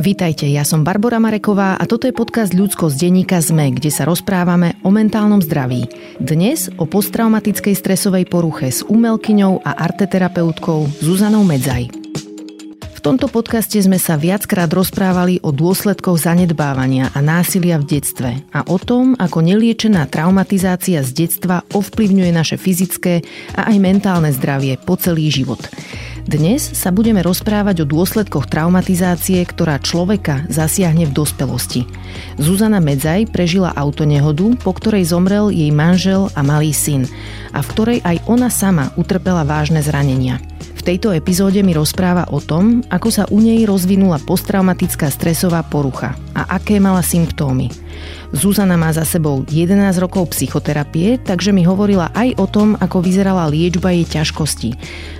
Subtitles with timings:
[0.00, 4.08] Vítajte, ja som Barbara Mareková a toto je podcast Ľudsko z denníka ZME, kde sa
[4.08, 5.92] rozprávame o mentálnom zdraví.
[6.16, 11.92] Dnes o posttraumatickej stresovej poruche s umelkyňou a arteterapeutkou Zuzanou Medzaj.
[13.00, 18.60] V tomto podcaste sme sa viackrát rozprávali o dôsledkoch zanedbávania a násilia v detstve a
[18.68, 23.24] o tom, ako neliečená traumatizácia z detstva ovplyvňuje naše fyzické
[23.56, 25.64] a aj mentálne zdravie po celý život.
[26.30, 31.90] Dnes sa budeme rozprávať o dôsledkoch traumatizácie, ktorá človeka zasiahne v dospelosti.
[32.38, 37.10] Zuzana Medzaj prežila autonehodu, po ktorej zomrel jej manžel a malý syn
[37.50, 40.38] a v ktorej aj ona sama utrpela vážne zranenia.
[40.78, 46.14] V tejto epizóde mi rozpráva o tom, ako sa u nej rozvinula posttraumatická stresová porucha
[46.30, 47.74] a aké mala symptómy.
[48.30, 53.50] Zuzana má za sebou 11 rokov psychoterapie, takže mi hovorila aj o tom, ako vyzerala
[53.50, 54.70] liečba jej ťažkosti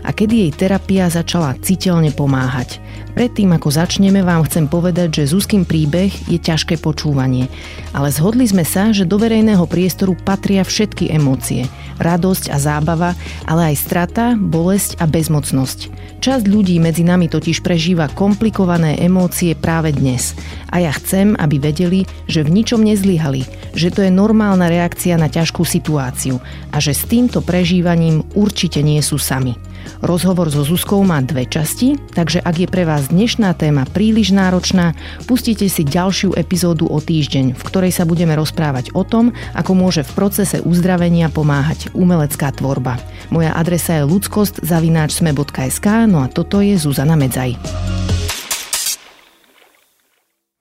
[0.06, 2.78] a kedy jej terapia začala citeľne pomáhať.
[3.10, 7.50] Predtým, ako začneme, vám chcem povedať, že Zuzkin príbeh je ťažké počúvanie,
[7.90, 11.66] ale zhodli sme sa, že do verejného priestoru patria všetky emócie,
[11.98, 13.18] radosť a zábava,
[13.50, 15.90] ale aj strata, bolesť a bezmocnosť.
[16.20, 20.36] Časť ľudí medzi nami totiž prežíva komplikované emócie práve dnes
[20.68, 25.32] a ja chcem, aby vedeli, že v ničom nezlyhali, že to je normálna reakcia na
[25.32, 26.36] ťažkú situáciu
[26.70, 29.56] a že s týmto prežívaním určite nie sú sami.
[30.00, 34.96] Rozhovor so Zuzkou má dve časti, takže ak je pre vás dnešná téma príliš náročná,
[35.28, 40.02] pustite si ďalšiu epizódu o týždeň, v ktorej sa budeme rozprávať o tom, ako môže
[40.02, 42.96] v procese uzdravenia pomáhať umelecká tvorba.
[43.28, 47.60] Moja adresa je ludskost.sme.sk, no a toto je Zuzana Medzaj.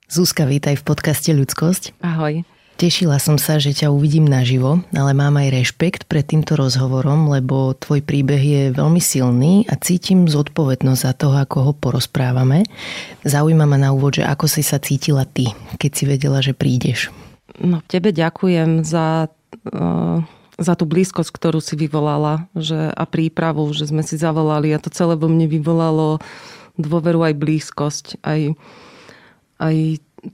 [0.09, 2.01] Zuzka, vítaj v podcaste Ľudskosť.
[2.01, 2.58] Ahoj.
[2.79, 7.75] Tešila som sa, že ťa uvidím naživo, ale mám aj rešpekt pred týmto rozhovorom, lebo
[7.75, 12.63] tvoj príbeh je veľmi silný a cítim zodpovednosť za toho, ako ho porozprávame.
[13.27, 17.11] Zaujíma ma na úvod, že ako si sa cítila ty, keď si vedela, že prídeš.
[17.59, 20.23] No, tebe ďakujem za, uh,
[20.55, 24.87] za tú blízkosť, ktorú si vyvolala že, a prípravu, že sme si zavolali a to
[24.87, 26.23] celé vo mne vyvolalo
[26.79, 28.55] dôveru aj blízkosť, aj,
[29.59, 29.75] aj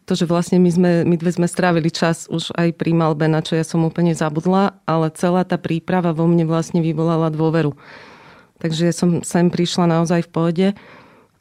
[0.05, 3.41] to, že vlastne my, sme, my dve sme strávili čas už aj pri malbe, na
[3.45, 7.77] čo ja som úplne zabudla, ale celá tá príprava vo mne vlastne vyvolala dôveru.
[8.57, 10.67] Takže som sem prišla naozaj v pohode.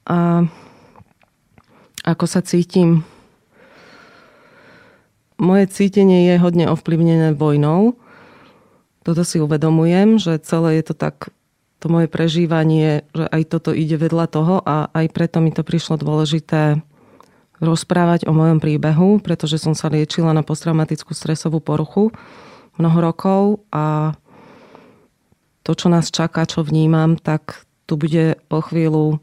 [0.04, 0.44] A
[2.04, 3.06] ako sa cítim?
[5.40, 7.96] Moje cítenie je hodne ovplyvnené vojnou.
[9.04, 11.32] Toto si uvedomujem, že celé je to tak,
[11.80, 16.00] to moje prežívanie, že aj toto ide vedľa toho a aj preto mi to prišlo
[16.00, 16.80] dôležité
[17.62, 22.10] rozprávať o mojom príbehu, pretože som sa liečila na posttraumatickú stresovú poruchu
[22.74, 24.16] mnoho rokov a
[25.64, 29.22] to, čo nás čaká, čo vnímam, tak tu bude o chvíľu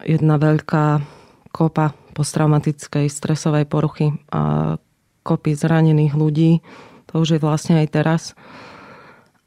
[0.00, 1.04] jedna veľká
[1.52, 4.74] kopa posttraumatickej stresovej poruchy a
[5.26, 6.62] kopy zranených ľudí.
[7.10, 8.22] To už je vlastne aj teraz.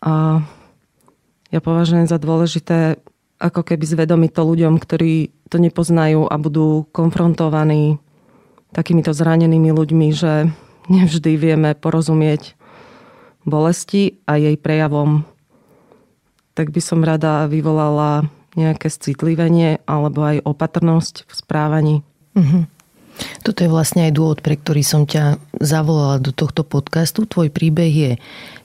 [0.04, 0.44] A
[1.48, 3.00] ja považujem za dôležité
[3.38, 8.02] ako keby zvedomiť to ľuďom, ktorí to nepoznajú a budú konfrontovaní
[8.74, 10.52] takýmito zranenými ľuďmi, že
[10.92, 12.58] nevždy vieme porozumieť
[13.48, 15.24] bolesti a jej prejavom.
[16.58, 18.28] Tak by som rada vyvolala
[18.58, 21.96] nejaké citlivenie alebo aj opatrnosť v správaní.
[22.34, 22.77] Mm-hmm.
[23.42, 27.26] Toto je vlastne aj dôvod, pre ktorý som ťa zavolala do tohto podcastu.
[27.26, 28.12] Tvoj príbeh je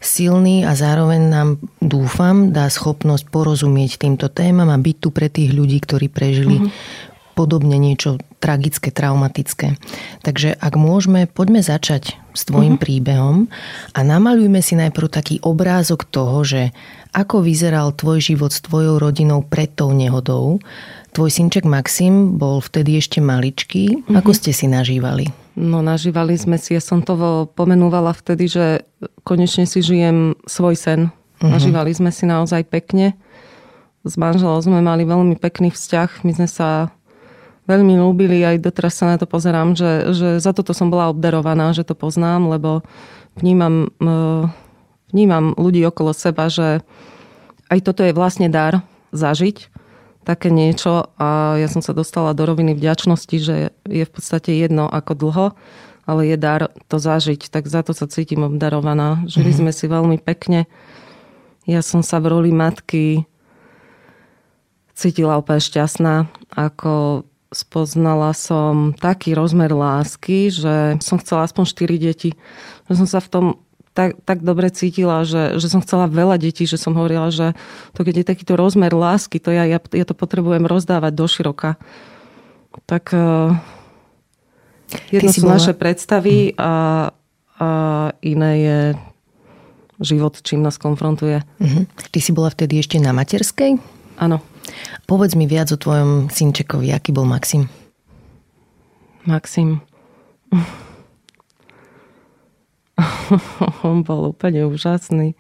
[0.03, 1.49] silný a zároveň nám,
[1.81, 6.71] dúfam, dá schopnosť porozumieť týmto témam a byť tu pre tých ľudí, ktorí prežili uh-huh.
[7.39, 9.79] podobne niečo tragické, traumatické.
[10.27, 12.85] Takže ak môžeme, poďme začať s tvojim uh-huh.
[12.85, 13.37] príbehom
[13.95, 16.75] a namalujme si najprv taký obrázok toho, že
[17.13, 20.65] ako vyzeral tvoj život s tvojou rodinou pred tou nehodou,
[21.13, 24.01] Tvoj synček Maxim bol vtedy ešte maličký.
[24.01, 24.17] Mm-hmm.
[24.17, 25.29] Ako ste si nažívali?
[25.53, 27.13] No nažívali sme si, ja som to
[27.53, 28.89] pomenúvala vtedy, že
[29.21, 31.01] konečne si žijem svoj sen.
[31.13, 31.53] Mm-hmm.
[31.53, 33.13] Nažívali sme si naozaj pekne.
[34.09, 36.25] S manželom sme mali veľmi pekný vzťah.
[36.25, 36.89] My sme sa
[37.69, 41.77] veľmi ľúbili, aj doteraz sa na to pozerám, že, že za toto som bola obdarovaná,
[41.77, 42.83] že to poznám, lebo
[43.39, 44.19] vnímam, e,
[45.15, 46.83] vnímam ľudí okolo seba, že
[47.71, 48.83] aj toto je vlastne dar
[49.15, 49.72] zažiť
[50.23, 54.87] také niečo a ja som sa dostala do roviny vďačnosti, že je v podstate jedno
[54.87, 55.47] ako dlho,
[56.07, 59.23] ale je dar to zažiť, tak za to sa cítim obdarovaná.
[59.27, 59.61] Žili mm-hmm.
[59.63, 60.67] sme si veľmi pekne.
[61.67, 63.23] Ja som sa v roli matky
[64.95, 72.31] cítila úplne šťastná, ako spoznala som taký rozmer lásky, že som chcela aspoň 4 deti.
[72.89, 73.47] Že som sa v tom
[73.93, 77.53] tak, tak dobre cítila, že, že som chcela veľa detí, že som hovorila, že
[77.93, 81.77] to keď je takýto rozmer lásky, to ja, ja, ja to potrebujem rozdávať do široka.
[82.89, 83.53] Tak uh,
[85.13, 85.61] jedno sú bola...
[85.61, 86.73] naše predstavy a,
[87.61, 87.69] a
[88.25, 88.79] iné je
[90.03, 91.45] život, čím nás konfrontuje.
[91.45, 91.85] Uh-huh.
[92.11, 93.79] Ty si bola vtedy ešte na materskej?
[94.19, 94.41] Áno.
[95.07, 96.91] Povedz mi viac o tvojom synčekovi.
[96.91, 97.69] Aký bol Maxim?
[99.29, 99.85] Maxim.
[103.87, 105.35] On bol úplne úžasný.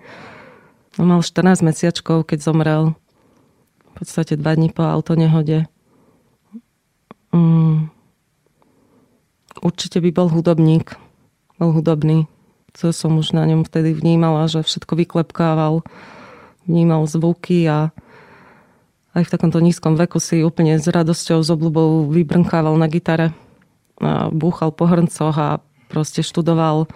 [1.01, 2.83] On mal 14 mesiačkov, keď zomrel.
[2.93, 5.65] V podstate dva dní po autonehode.
[7.33, 7.89] Mm.
[9.63, 10.97] Určite by bol hudobník.
[11.57, 12.29] Bol hudobný.
[12.81, 15.85] To som už na ňom vtedy vnímala, že všetko vyklepkával.
[16.65, 17.93] Vnímal zvuky a
[19.13, 23.37] aj v takomto nízkom veku si úplne s radosťou, s obľubou vybrnkával na gitare.
[24.01, 25.61] A búchal po hrncoch a
[25.93, 26.89] proste študoval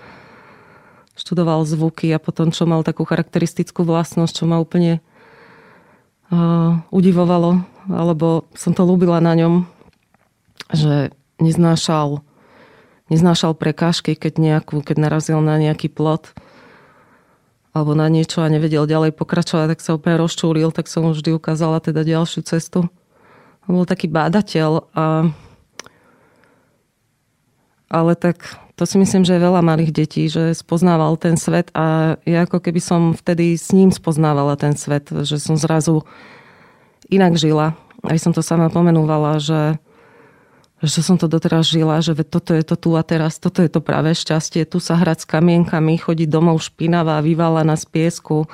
[1.17, 5.01] študoval zvuky a potom, čo mal takú charakteristickú vlastnosť, čo ma úplne
[6.31, 9.55] uh, udivovalo, alebo som to ľúbila na ňom,
[10.71, 11.11] že
[11.41, 12.21] neznášal,
[13.09, 16.37] neznášal prekážky, keď, nejakú, keď narazil na nejaký plot
[17.77, 21.37] alebo na niečo a nevedel ďalej pokračovať, tak sa úplne rozčúlil, tak som mu vždy
[21.37, 22.89] ukázala teda ďalšiu cestu.
[23.69, 25.29] On bol taký bádateľ a
[27.87, 32.21] ale tak to si myslím, že je veľa malých detí, že spoznával ten svet a
[32.29, 36.05] ja ako keby som vtedy s ním spoznávala ten svet, že som zrazu
[37.09, 37.73] inak žila.
[38.05, 39.81] Aj som to sama pomenúvala, že,
[40.85, 43.81] že som to doteraz žila, že toto je to tu a teraz, toto je to
[43.81, 48.45] práve šťastie, tu sa hrať s kamienkami, chodiť domov špinavá, vyvalaná z piesku.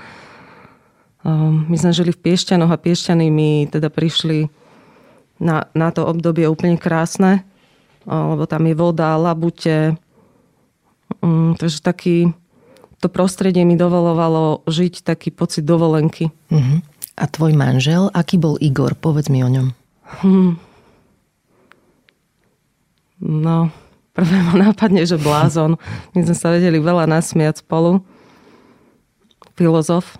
[1.26, 4.46] Ehm, my sme žili v Piešťanoch a Piešťany mi teda prišli
[5.42, 7.42] na, na to obdobie úplne krásne,
[8.06, 9.98] lebo tam je voda, labute,
[11.20, 12.32] Um, takže taký,
[13.02, 16.32] to prostredie mi dovolovalo žiť taký pocit dovolenky.
[16.48, 16.80] Uh-huh.
[17.18, 18.96] A tvoj manžel, aký bol Igor?
[18.96, 19.76] Povedz mi o ňom.
[20.24, 20.56] Hmm.
[23.22, 23.70] No,
[24.16, 25.78] prvé ma nápadne, že blázon.
[26.16, 28.02] My sme sa vedeli veľa nasmiať spolu.
[29.54, 30.18] Filozof.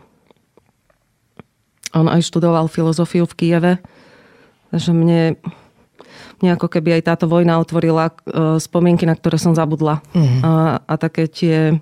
[1.92, 3.72] On aj študoval filozofiu v Kieve.
[4.70, 5.36] Takže mne
[6.42, 8.12] mne ako keby aj táto vojna otvorila e,
[8.58, 10.02] spomienky, na ktoré som zabudla.
[10.10, 10.42] Mm.
[10.42, 10.50] A,
[10.82, 11.78] a také tie,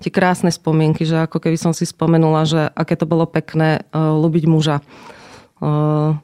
[0.00, 4.16] tie krásne spomienky, že ako keby som si spomenula, že aké to bolo pekné uh,
[4.16, 4.80] ľúbiť muža.
[5.60, 6.16] Uh,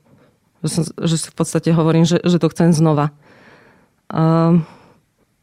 [0.65, 3.13] že, som, že si v podstate hovorím, že, že to chcem znova.
[4.09, 4.65] Uh,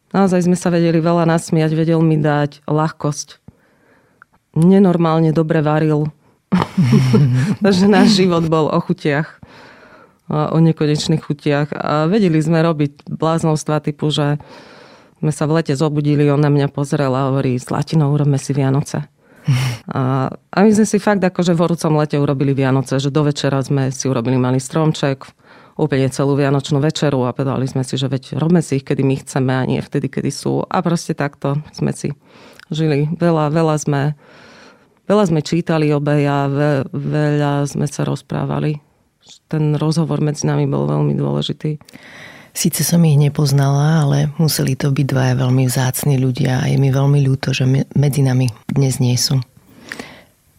[0.09, 3.37] naozaj sme sa vedeli veľa nasmiať, vedel mi dať ľahkosť.
[4.57, 6.09] Nenormálne dobre varil.
[7.63, 9.37] Takže náš život bol o chutiach
[10.31, 11.75] o nekonečných chutiach.
[11.75, 14.39] A vedeli sme robiť bláznovstva typu, že
[15.21, 19.05] sme sa v lete zobudili, on na mňa pozrel a hovorí, Zlatinou, urobme si Vianoce.
[19.89, 23.61] A, a my sme si fakt akože v horúcom lete urobili Vianoce, že do večera
[23.61, 25.25] sme si urobili malý stromček,
[25.77, 29.15] úplne celú Vianočnú večeru a povedali sme si, že veď robme si ich, kedy my
[29.21, 30.61] chceme a nie vtedy, kedy sú.
[30.65, 32.13] A proste takto sme si
[32.69, 33.09] žili.
[33.17, 34.01] Veľa, veľa sme,
[35.09, 38.90] veľa sme čítali obe a ve, veľa sme sa rozprávali
[39.47, 41.77] ten rozhovor medzi nami bol veľmi dôležitý.
[42.51, 46.91] Sice som ich nepoznala, ale museli to byť dvaja veľmi vzácni ľudia a je mi
[46.91, 47.63] veľmi ľúto, že
[47.95, 49.39] medzi nami dnes nie sú.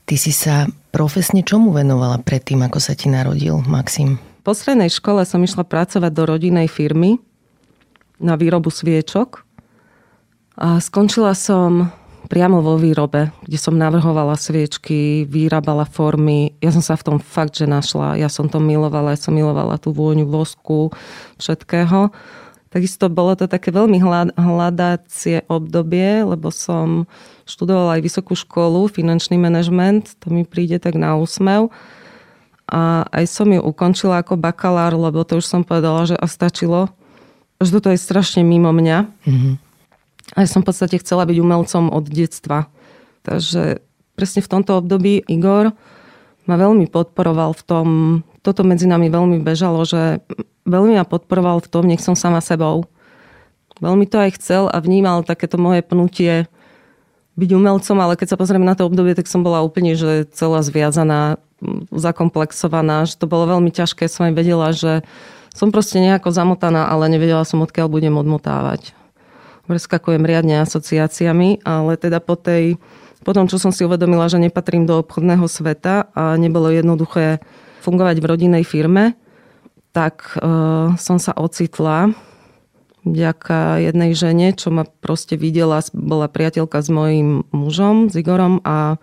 [0.09, 4.17] Ty si sa profesne čomu venovala predtým, ako sa ti narodil, Maxim?
[4.41, 7.21] V poslednej škole som išla pracovať do rodinnej firmy
[8.19, 9.45] na výrobu sviečok
[10.57, 11.93] a skončila som
[12.33, 16.57] priamo vo výrobe, kde som navrhovala sviečky, vyrábala formy.
[16.65, 18.17] Ja som sa v tom fakt, že našla.
[18.17, 20.89] Ja som to milovala, ja som milovala tú vôňu vosku,
[21.37, 22.09] všetkého.
[22.73, 24.01] Takisto bolo to také veľmi
[24.33, 27.05] hľadacie obdobie, lebo som
[27.45, 31.69] študovala aj vysokú školu, finančný manažment, to mi príde tak na úsmev.
[32.65, 36.89] A aj som ju ukončila ako bakalár, lebo to už som povedala, že a stačilo.
[37.61, 39.05] Že toto je strašne mimo mňa.
[39.05, 39.72] Mm-hmm.
[40.33, 42.71] A ja som v podstate chcela byť umelcom od detstva.
[43.27, 43.83] Takže
[44.17, 45.75] presne v tomto období Igor
[46.47, 47.87] ma veľmi podporoval v tom,
[48.43, 50.23] toto medzi nami veľmi bežalo, že
[50.67, 52.87] veľmi ma podporoval v tom, nech som sama sebou.
[53.79, 56.47] Veľmi to aj chcel a vnímal takéto moje pnutie
[57.35, 60.61] byť umelcom, ale keď sa pozrieme na to obdobie, tak som bola úplne že celá
[60.61, 61.41] zviazaná,
[61.91, 64.07] zakomplexovaná, že to bolo veľmi ťažké.
[64.11, 65.07] Som aj vedela, že
[65.55, 68.93] som proste nejako zamotaná, ale nevedela som, odkiaľ budem odmotávať
[69.67, 72.77] preskakujem riadne asociáciami, ale teda po tej,
[73.23, 77.43] po tom, čo som si uvedomila, že nepatrím do obchodného sveta a nebolo jednoduché
[77.83, 79.19] fungovať v rodinnej firme,
[79.93, 82.17] tak uh, som sa ocitla
[83.03, 88.97] vďaka jednej žene, čo ma proste videla, bola priateľka s mojím mužom, s Igorom a,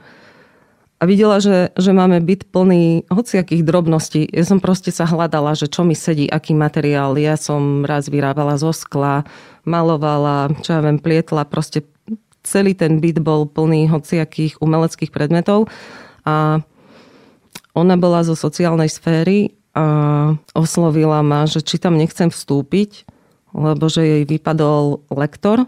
[0.99, 4.27] a videla, že, že máme byt plný hociakých drobností.
[4.35, 7.15] Ja som proste sa hľadala, že čo mi sedí, aký materiál.
[7.15, 9.23] Ja som raz vyrábala zo skla,
[9.63, 11.47] malovala, čo ja viem, plietla.
[11.47, 11.87] Proste
[12.43, 15.71] celý ten byt bol plný hociakých umeleckých predmetov.
[16.27, 16.59] A
[17.71, 23.07] ona bola zo sociálnej sféry a oslovila ma, že či tam nechcem vstúpiť,
[23.55, 25.63] lebo že jej vypadol lektor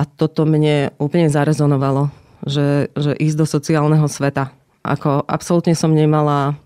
[0.00, 2.08] a toto mne úplne zarezonovalo,
[2.46, 4.52] že, že ísť do sociálneho sveta.
[4.80, 6.56] Ako absolútne som nemala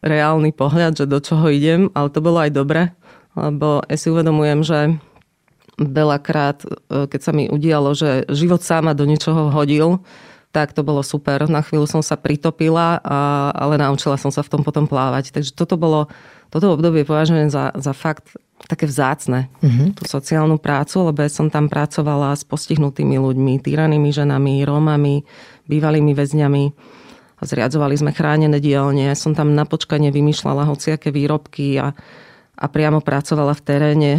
[0.00, 2.88] reálny pohľad, že do čoho idem, ale to bolo aj dobre,
[3.36, 4.78] lebo ja si uvedomujem, že
[5.76, 6.68] veľakrát, e,
[7.08, 10.00] keď sa mi udialo, že život sám ma do niečoho hodil,
[10.50, 11.46] tak to bolo super.
[11.46, 15.30] Na chvíľu som sa pritopila, a, ale naučila som sa v tom potom plávať.
[15.30, 16.10] Takže toto bolo,
[16.50, 18.34] toto obdobie považujem za, za fakt
[18.66, 19.96] také vzácne, uh-huh.
[19.96, 25.24] tú sociálnu prácu, lebo ja som tam pracovala s postihnutými ľuďmi, týranými ženami, rómami,
[25.64, 26.64] bývalými väzňami.
[27.40, 29.08] Zriadzovali sme chránené dielne.
[29.08, 31.96] Ja som tam na počkanie vymýšľala hociaké výrobky a,
[32.52, 34.12] a priamo pracovala v teréne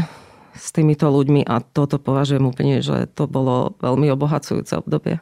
[0.57, 5.21] s týmito ľuďmi a toto považujem úplne, že to bolo veľmi obohacujúce obdobie.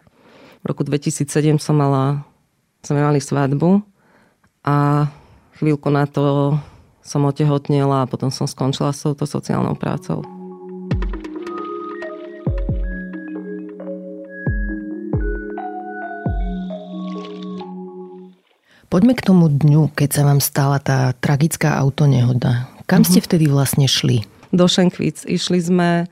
[0.59, 2.27] V roku 2007 som mala,
[2.83, 3.79] sme mali svadbu
[4.67, 5.07] a
[5.55, 6.59] chvíľku na to
[6.99, 10.19] som otehotnila a potom som skončila s touto sociálnou prácou.
[18.89, 22.67] Poďme k tomu dňu, keď sa vám stala tá tragická autonehoda.
[22.89, 23.25] Kam ste mhm.
[23.31, 24.27] vtedy vlastne šli?
[24.51, 25.23] Do Šenkvíc.
[25.23, 26.09] Išli sme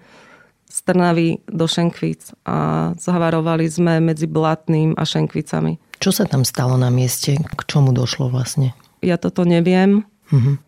[0.68, 5.80] z Trnavy do Šenkvic a zavarovali sme medzi Blatným a Šenkvicami.
[6.04, 7.40] Čo sa tam stalo na mieste?
[7.40, 8.76] K čomu došlo vlastne?
[9.02, 10.04] Ja toto neviem.
[10.30, 10.60] Uh-huh.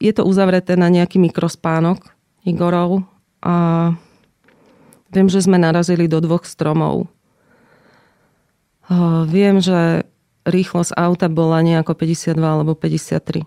[0.00, 2.04] Je to uzavreté na nejaký mikrospánok
[2.44, 3.04] Igorov
[3.40, 3.92] a
[5.12, 7.08] viem, že sme narazili do dvoch stromov.
[9.30, 10.06] Viem, že
[10.46, 13.42] rýchlosť auta bola nejako 52 alebo 53.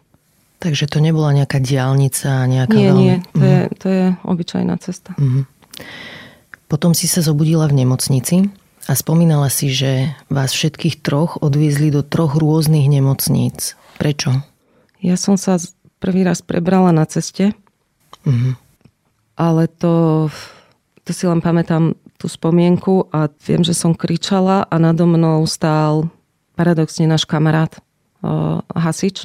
[0.60, 2.44] Takže to nebola nejaká diálnica?
[2.44, 3.04] Nejaká nie, veľmi...
[3.04, 3.16] nie.
[3.24, 3.48] To, mm.
[3.48, 5.16] je, to je obyčajná cesta.
[5.16, 5.48] Mm.
[6.68, 8.52] Potom si sa zobudila v nemocnici
[8.86, 13.80] a spomínala si, že vás všetkých troch odviezli do troch rôznych nemocníc.
[13.96, 14.44] Prečo?
[15.00, 15.56] Ja som sa
[16.04, 17.56] prvý raz prebrala na ceste,
[18.28, 18.60] mm.
[19.40, 20.28] ale to,
[21.08, 26.12] to si len pamätám tú spomienku a viem, že som kričala a nado mnou stál
[26.60, 27.80] paradoxne náš kamarát,
[28.76, 29.24] hasič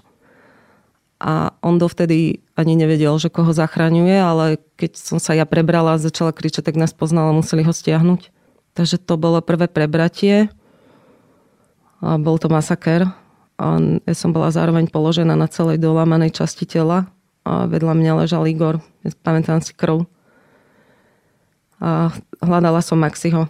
[1.25, 6.03] a on dovtedy ani nevedel, že koho zachraňuje, ale keď som sa ja prebrala a
[6.03, 8.29] začala kričať, tak nás poznala museli ho stiahnuť.
[8.77, 10.53] Takže to bolo prvé prebratie
[12.05, 13.09] a bol to masaker.
[13.57, 17.09] A ja som bola zároveň položená na celej dolamanej časti tela
[17.41, 18.85] a vedľa mňa ležal Igor.
[19.01, 20.05] Ja pamätám si krv.
[21.81, 22.13] A
[22.45, 23.49] hľadala som Maxiho.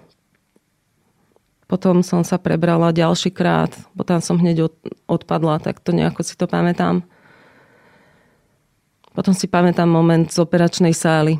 [1.66, 4.70] Potom som sa prebrala ďalší krát, potom som hneď
[5.10, 7.02] odpadla, tak to nejako si to pamätám.
[9.14, 11.38] Potom si pamätám moment z operačnej sály.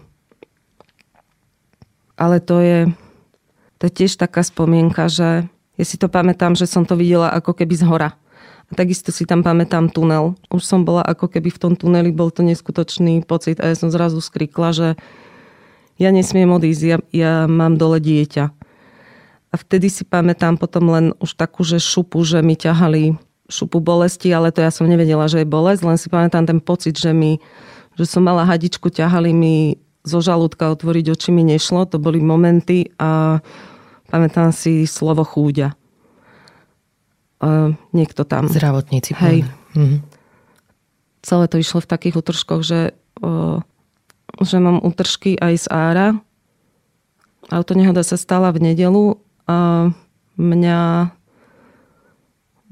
[2.15, 2.87] Ale to je,
[3.83, 7.51] to je tiež taká spomienka, že ja si to pamätám, že som to videla ako
[7.51, 8.15] keby z hora.
[8.71, 10.39] A takisto si tam pamätám tunel.
[10.55, 13.91] Už som bola ako keby v tom tuneli, bol to neskutočný pocit a ja som
[13.91, 14.89] zrazu skrikla, že
[15.99, 18.45] ja nesmiem odísť, ja, ja mám dole dieťa.
[19.51, 24.33] A vtedy si pamätám potom len už takú, že šupu, že mi ťahali šupu bolesti,
[24.33, 27.41] ale to ja som nevedela, že je bolesť, len si pamätám ten pocit, že mi,
[27.97, 32.93] že som mala hadičku, ťahali mi zo žalúdka otvoriť oči mi nešlo, to boli momenty
[33.01, 33.41] a
[34.13, 35.73] pamätám si slovo chúďa.
[37.41, 38.49] Uh, niekto tam.
[38.49, 39.13] Zdravotníci.
[39.17, 39.45] Hej.
[39.77, 40.01] Mm-hmm.
[41.25, 43.61] Celé to išlo v takých utržkoch, že, uh,
[44.41, 46.07] že mám utržky aj z ára.
[47.53, 49.93] Autonehoda sa stala v nedelu a
[50.41, 51.13] mňa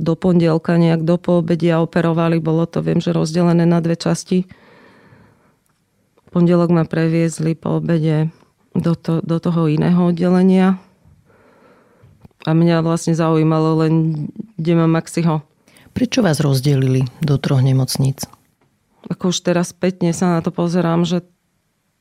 [0.03, 2.43] do pondelka nejak do poobedia operovali.
[2.43, 4.51] Bolo to, viem, že rozdelené na dve časti.
[6.35, 8.35] Pondelok ma previezli po obede
[8.75, 10.83] do, to, do toho iného oddelenia.
[12.43, 14.27] A mňa vlastne zaujímalo len,
[14.59, 15.47] kde mám Maxiho.
[15.95, 18.27] Prečo vás rozdelili do troch nemocníc?
[19.07, 21.23] Ako už teraz spätne sa na to pozerám, že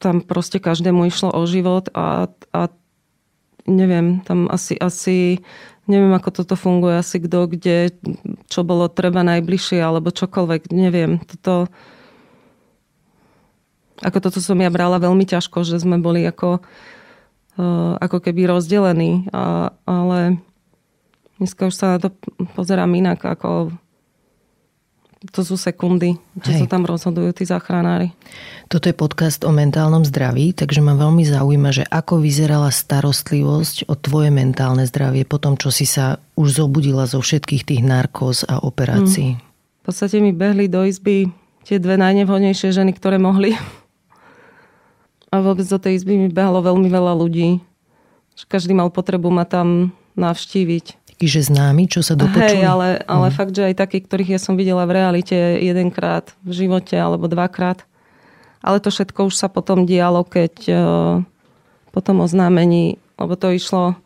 [0.01, 2.61] tam proste každému išlo o život a, a
[3.65, 5.41] neviem, tam asi, asi
[5.89, 7.91] neviem, ako toto funguje, asi kto, kde,
[8.47, 11.19] čo bolo treba najbližšie, alebo čokoľvek, neviem.
[11.25, 11.67] Toto,
[13.99, 16.61] ako toto som ja brala veľmi ťažko, že sme boli ako,
[17.57, 20.39] uh, ako keby rozdelení, a, ale
[21.41, 22.09] dneska už sa na to
[22.53, 23.73] pozerám inak, ako
[25.29, 28.09] to sú sekundy, čo sa tam rozhodujú tí záchranári.
[28.65, 33.93] Toto je podcast o mentálnom zdraví, takže ma veľmi zaujíma, že ako vyzerala starostlivosť o
[33.93, 38.65] tvoje mentálne zdravie po tom, čo si sa už zobudila zo všetkých tých narkóz a
[38.65, 39.37] operácií.
[39.37, 39.43] Hmm.
[39.85, 41.29] V podstate mi behli do izby
[41.69, 43.53] tie dve najnevhodnejšie ženy, ktoré mohli.
[45.29, 47.61] A vôbec do tej izby mi behlo veľmi veľa ľudí.
[48.49, 52.61] Každý mal potrebu ma tam navštíviť že známy, čo sa dopočuli?
[52.61, 53.35] Hej, ale, ale mm.
[53.35, 57.83] fakt, že aj takí, ktorých ja som videla v realite jedenkrát v živote alebo dvakrát.
[58.61, 60.77] Ale to všetko už sa potom dialo, keď uh,
[61.89, 63.97] potom oznámení, lebo to išlo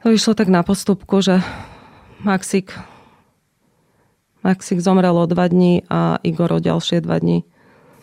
[0.00, 1.42] to išlo tak na postupku, že
[2.22, 2.72] Maxik
[4.46, 7.42] Maxik zomrel o dva dní a Igor o ďalšie dva dní.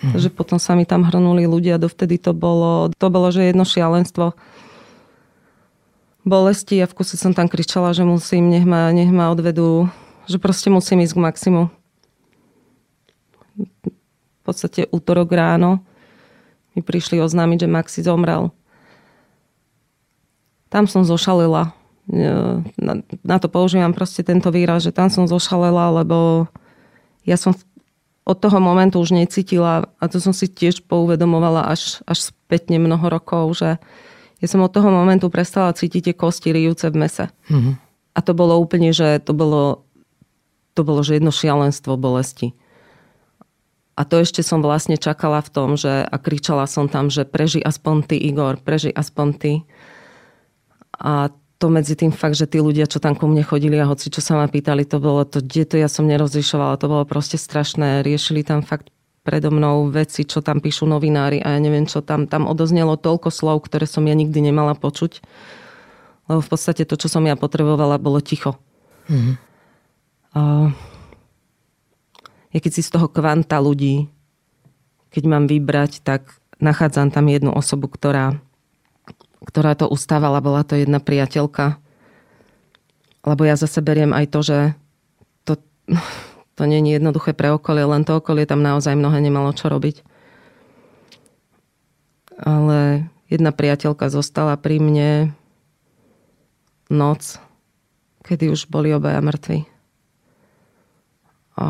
[0.03, 0.11] Mm.
[0.11, 4.35] Takže potom sa mi tam hrnuli ľudia, dovtedy to bolo, to bolo, že jedno šialenstvo
[6.23, 9.91] bolesti a v kuse som tam kričala, že musím, nech ma, nech ma odvedú,
[10.27, 11.63] že proste musím ísť k maximu.
[13.59, 15.83] V podstate útorok ráno
[16.75, 18.51] mi prišli oznámiť, že Maxi zomrel.
[20.67, 21.71] Tam som zošalila.
[22.75, 26.49] Na, na to používam proste tento výraz, že tam som zošalela, lebo
[27.23, 27.55] ja som
[28.23, 33.07] od toho momentu už necítila a to som si tiež pouvedomovala až, až spätne mnoho
[33.07, 33.79] rokov, že
[34.43, 37.31] ja som od toho momentu prestala cítiť tie kosti rijúce v mese.
[37.47, 37.73] Mm-hmm.
[38.11, 39.87] A to bolo úplne, že to bolo,
[40.75, 42.51] to bolo že jedno šialenstvo bolesti.
[43.95, 47.63] A to ešte som vlastne čakala v tom, že a kričala som tam, že preži
[47.63, 49.51] aspoň ty, Igor, preži aspoň ty.
[50.99, 51.31] A
[51.61, 54.19] to medzi tým fakt, že tí ľudia, čo tam ku mne chodili a hoci čo
[54.19, 58.03] sa ma pýtali, to bolo to, kde to ja som nerozlišovala, to bolo proste strašné.
[58.03, 58.91] Riešili tam fakt
[59.23, 62.27] predo mnou veci, čo tam píšu novinári a ja neviem čo tam.
[62.27, 65.23] Tam odoznelo toľko slov, ktoré som ja nikdy nemala počuť.
[66.27, 68.59] Lebo v podstate to, čo som ja potrebovala, bolo ticho.
[69.07, 69.35] Mm-hmm.
[70.35, 70.41] A
[72.53, 74.11] ja keď si z toho kvanta ľudí,
[75.09, 78.39] keď mám vybrať, tak nachádzam tam jednu osobu, ktorá,
[79.47, 80.43] ktorá to ustávala.
[80.43, 81.79] Bola to jedna priateľka.
[83.23, 84.59] Lebo ja zase beriem aj to, že
[85.47, 85.53] to,
[86.53, 90.05] to nie je jednoduché pre okolie, len to okolie tam naozaj mnohé nemalo čo robiť.
[92.37, 95.09] Ale jedna priateľka zostala pri mne
[96.93, 97.41] noc,
[98.21, 99.65] kedy už boli obaja mŕtvi.
[101.57, 101.65] A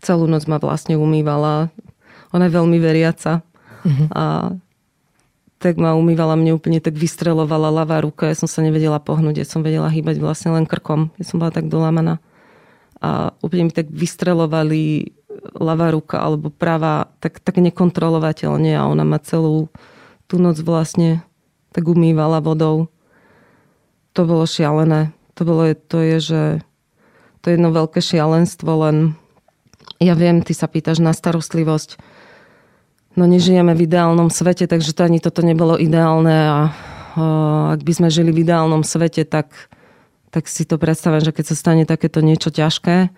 [0.00, 1.68] celú noc ma vlastne umývala.
[2.32, 3.44] Ona je veľmi veriaca.
[3.84, 4.08] Mm-hmm.
[4.16, 4.56] A
[5.58, 8.30] tak ma umývala, mne úplne tak vystrelovala ľavá ruka.
[8.30, 11.12] Ja som sa nevedela pohnúť, ja som vedela hýbať vlastne len krkom.
[11.20, 12.20] Ja som bola tak dolámaná
[12.98, 15.14] a úplne mi tak vystrelovali
[15.54, 19.70] ľavá ruka alebo pravá tak, tak nekontrolovateľne a ona ma celú
[20.26, 21.22] tú noc vlastne
[21.70, 22.90] tak umývala vodou.
[24.18, 25.14] To bolo šialené.
[25.38, 26.42] To, bolo, to je, že
[27.38, 29.14] to je jedno veľké šialenstvo, len
[30.02, 32.02] ja viem, ty sa pýtaš na starostlivosť.
[33.14, 36.58] No nežijeme v ideálnom svete, takže to ani toto nebolo ideálne a
[37.74, 39.70] ak by sme žili v ideálnom svete, tak
[40.28, 43.08] tak si to predstavujem, že keď sa stane takéto niečo ťažké,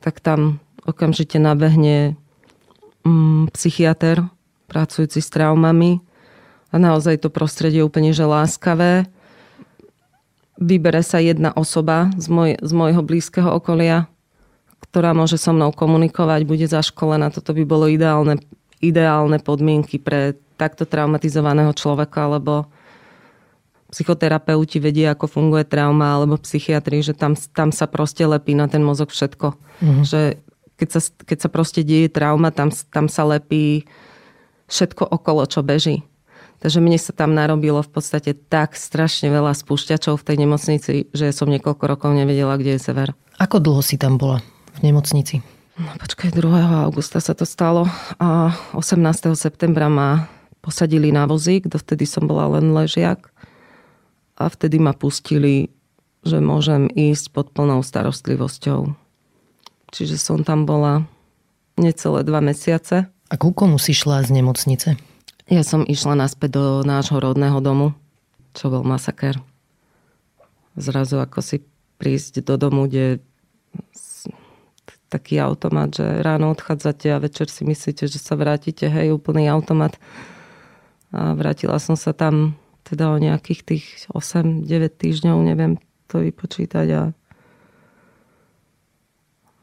[0.00, 2.14] tak tam okamžite nabehne
[3.02, 4.22] mm, psychiatr,
[4.70, 6.02] pracujúci s traumami
[6.70, 9.06] a naozaj to prostredie je úplne že láskavé.
[10.56, 14.08] Vybere sa jedna osoba z, moj, z môjho blízkeho okolia,
[14.88, 17.28] ktorá môže so mnou komunikovať, bude zaškolená.
[17.28, 18.40] Toto by bolo ideálne,
[18.80, 22.72] ideálne podmienky pre takto traumatizovaného človeka, lebo
[23.90, 28.82] psychoterapeuti vedia, ako funguje trauma, alebo psychiatri, že tam, tam sa proste lepí na ten
[28.82, 29.54] mozog všetko.
[29.54, 30.04] Mm-hmm.
[30.04, 30.20] Že
[30.76, 33.86] keď sa, keď sa proste deje trauma, tam, tam sa lepí
[34.66, 36.02] všetko okolo, čo beží.
[36.60, 41.30] Takže mne sa tam narobilo v podstate tak strašne veľa spúšťačov v tej nemocnici, že
[41.30, 43.12] som niekoľko rokov nevedela, kde je sever.
[43.36, 44.40] Ako dlho si tam bola
[44.80, 45.44] v nemocnici?
[45.76, 46.88] No počkaj, 2.
[46.88, 47.84] augusta sa to stalo
[48.16, 49.36] a 18.
[49.36, 50.24] septembra ma
[50.64, 53.28] posadili na vozík, dovtedy som bola len ležiak
[54.36, 55.72] a vtedy ma pustili,
[56.22, 58.92] že môžem ísť pod plnou starostlivosťou.
[59.90, 61.08] Čiže som tam bola
[61.80, 63.08] necelé dva mesiace.
[63.32, 64.88] A ku komu si šla z nemocnice?
[65.46, 67.94] Ja som išla naspäť do nášho rodného domu,
[68.52, 69.38] čo bol masaker.
[70.76, 71.62] Zrazu ako si
[71.96, 73.22] prísť do domu, kde
[75.06, 79.94] taký automat, že ráno odchádzate a večer si myslíte, že sa vrátite, hej, úplný automat.
[81.14, 84.62] A vrátila som sa tam teda o nejakých tých 8-9
[84.94, 87.02] týždňov, neviem to vypočítať a,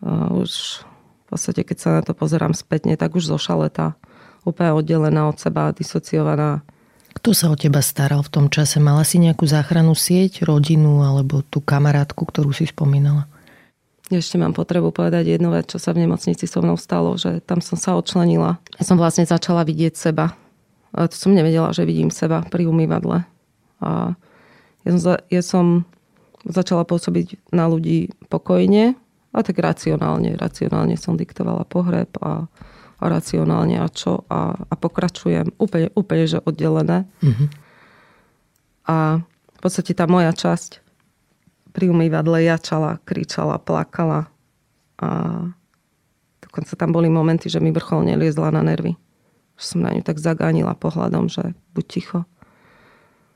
[0.03, 3.95] a už v podstate, keď sa na to pozerám spätne, tak už zošaletá,
[4.43, 6.61] úplne oddelená od seba, disociovaná.
[7.15, 8.83] Kto sa o teba staral v tom čase?
[8.83, 13.31] Mala si nejakú záchranu sieť, rodinu alebo tú kamarátku, ktorú si spomínala?
[14.11, 17.65] ešte mám potrebu povedať jednu vec, čo sa v nemocnici so mnou stalo, že tam
[17.65, 18.61] som sa odčlenila.
[18.77, 20.37] Ja som vlastne začala vidieť seba.
[20.93, 23.25] To som nevedela, že vidím seba pri umývadle.
[23.81, 24.13] A
[24.85, 25.65] ja som, ja som
[26.45, 28.93] začala pôsobiť na ľudí pokojne
[29.33, 30.37] a tak racionálne.
[30.37, 32.45] Racionálne som diktovala pohreb a,
[33.01, 37.09] a racionálne a čo a, a pokračujem úplne, úplne že oddelené.
[37.25, 37.47] Mm-hmm.
[38.87, 40.83] A v podstate tá moja časť
[41.73, 44.29] pri umývadle jačala, kričala, plakala.
[45.01, 45.09] A
[46.43, 48.93] dokonca tam boli momenty, že mi vrcholne liezla na nervy.
[49.55, 52.19] Som na ňu tak zagánila pohľadom, že buď ticho.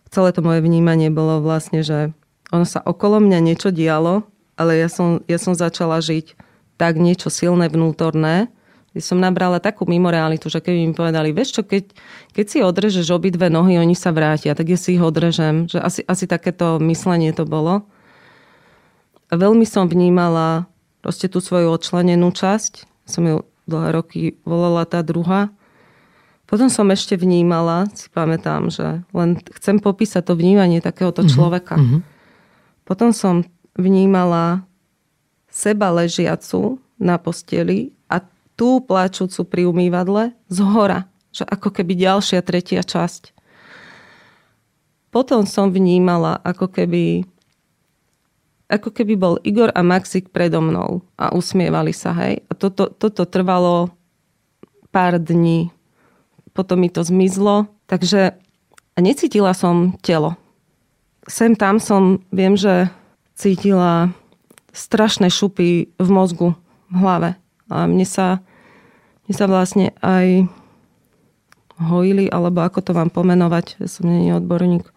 [0.10, 2.16] Celé to moje vnímanie bolo vlastne, že
[2.50, 4.24] ono sa okolo mňa niečo dialo,
[4.56, 6.34] ale ja som, ja som začala žiť
[6.78, 8.48] tak niečo silné vnútorné,
[8.96, 11.94] ja som nabrala takú mimorealitu, že keby mi povedali, vieš čo, keď,
[12.34, 15.70] keď si odrežeš obidve nohy, oni sa vrátia, tak ja si ich odrežem.
[15.70, 17.86] Že asi, asi takéto myslenie to bolo
[19.32, 20.66] veľmi som vnímala
[21.04, 22.88] proste tú svoju odčlenenú časť.
[23.08, 25.52] Som ju dlhé roky volala tá druhá.
[26.48, 31.36] Potom som ešte vnímala, si pamätám, že len chcem popísať to vnímanie takéhoto mm-hmm.
[31.36, 31.76] človeka.
[31.76, 32.02] Mm-hmm.
[32.88, 33.44] Potom som
[33.76, 34.64] vnímala
[35.52, 38.24] seba ležiacu na posteli a
[38.56, 41.12] tú plačúcu pri umývadle z hora.
[41.36, 43.36] Že ako keby ďalšia, tretia časť.
[45.12, 47.28] Potom som vnímala ako keby
[48.68, 52.44] ako keby bol Igor a Maxik predo mnou a usmievali sa, hej.
[52.52, 53.88] A toto, toto trvalo
[54.92, 55.72] pár dní.
[56.58, 57.70] Potom mi to zmizlo.
[57.86, 58.34] Takže
[58.98, 60.34] necítila som telo.
[61.30, 62.90] Sem tam som, viem, že
[63.38, 64.10] cítila
[64.74, 66.58] strašné šupy v mozgu,
[66.90, 67.30] v hlave.
[67.70, 68.42] A mne sa,
[69.30, 70.50] mne sa vlastne aj
[71.78, 74.90] hojili, alebo ako to mám pomenovať, ja som nie odborník,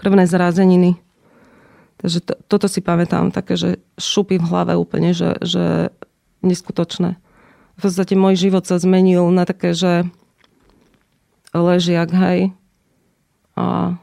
[0.00, 1.04] krvné zrázeniny
[2.04, 5.88] Takže to, toto si pamätám, také, že šupy v hlave úplne, že, že
[6.44, 7.16] neskutočné.
[7.74, 10.04] V podstate môj život sa zmenil na také, že
[11.54, 12.50] ležiak, hej.
[13.54, 13.96] A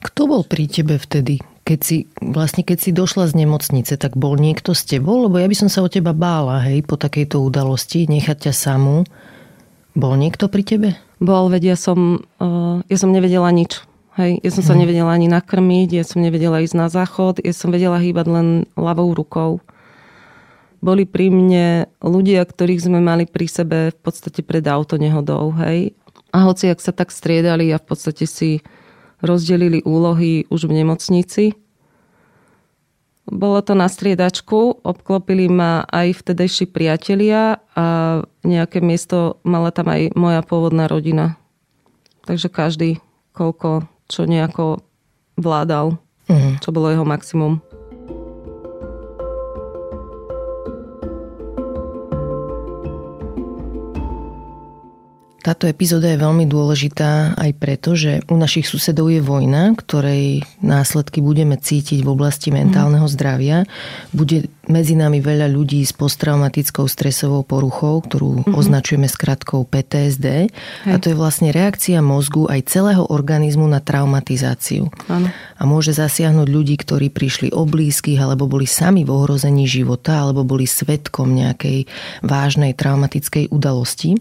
[0.00, 1.40] Kto bol pri tebe vtedy?
[1.64, 5.28] Keď si, vlastne keď si došla z nemocnice, tak bol niekto s tebou?
[5.28, 9.04] Lebo ja by som sa o teba bála, hej, po takejto udalosti, nechať ťa samú.
[9.92, 10.88] Bol niekto pri tebe?
[11.20, 13.84] bol, veď ja som, uh, ja som nevedela nič.
[14.18, 14.80] Hej, ja som sa mhm.
[14.82, 19.14] nevedela ani nakrmiť, ja som nevedela ísť na záchod, ja som vedela hýbať len ľavou
[19.14, 19.62] rukou.
[20.80, 25.92] Boli pri mne ľudia, ktorých sme mali pri sebe v podstate pred autonehodou, hej.
[26.32, 28.64] A hoci ak sa tak striedali a v podstate si
[29.20, 31.44] rozdelili úlohy už v nemocnici,
[33.30, 37.86] bolo to na striedačku, obklopili ma aj vtedejší priatelia a
[38.42, 41.38] nejaké miesto mala tam aj moja pôvodná rodina.
[42.26, 42.98] Takže každý,
[43.30, 44.82] koľko, čo nejako
[45.38, 46.58] vládal, uh-huh.
[46.58, 47.62] čo bolo jeho maximum.
[55.40, 61.24] Táto epizóda je veľmi dôležitá aj preto, že u našich susedov je vojna, ktorej následky
[61.24, 63.64] budeme cítiť v oblasti mentálneho zdravia.
[64.12, 68.54] Bude medzi nami veľa ľudí s posttraumatickou stresovou poruchou, ktorú mm-hmm.
[68.54, 70.48] označujeme skratkou PTSD.
[70.86, 70.92] Hej.
[70.94, 74.86] A to je vlastne reakcia mozgu aj celého organizmu na traumatizáciu.
[75.10, 75.28] Ano.
[75.60, 80.46] A môže zasiahnuť ľudí, ktorí prišli o blízkych, alebo boli sami v ohrození života, alebo
[80.46, 81.90] boli svetkom nejakej
[82.24, 84.16] vážnej traumatickej udalosti.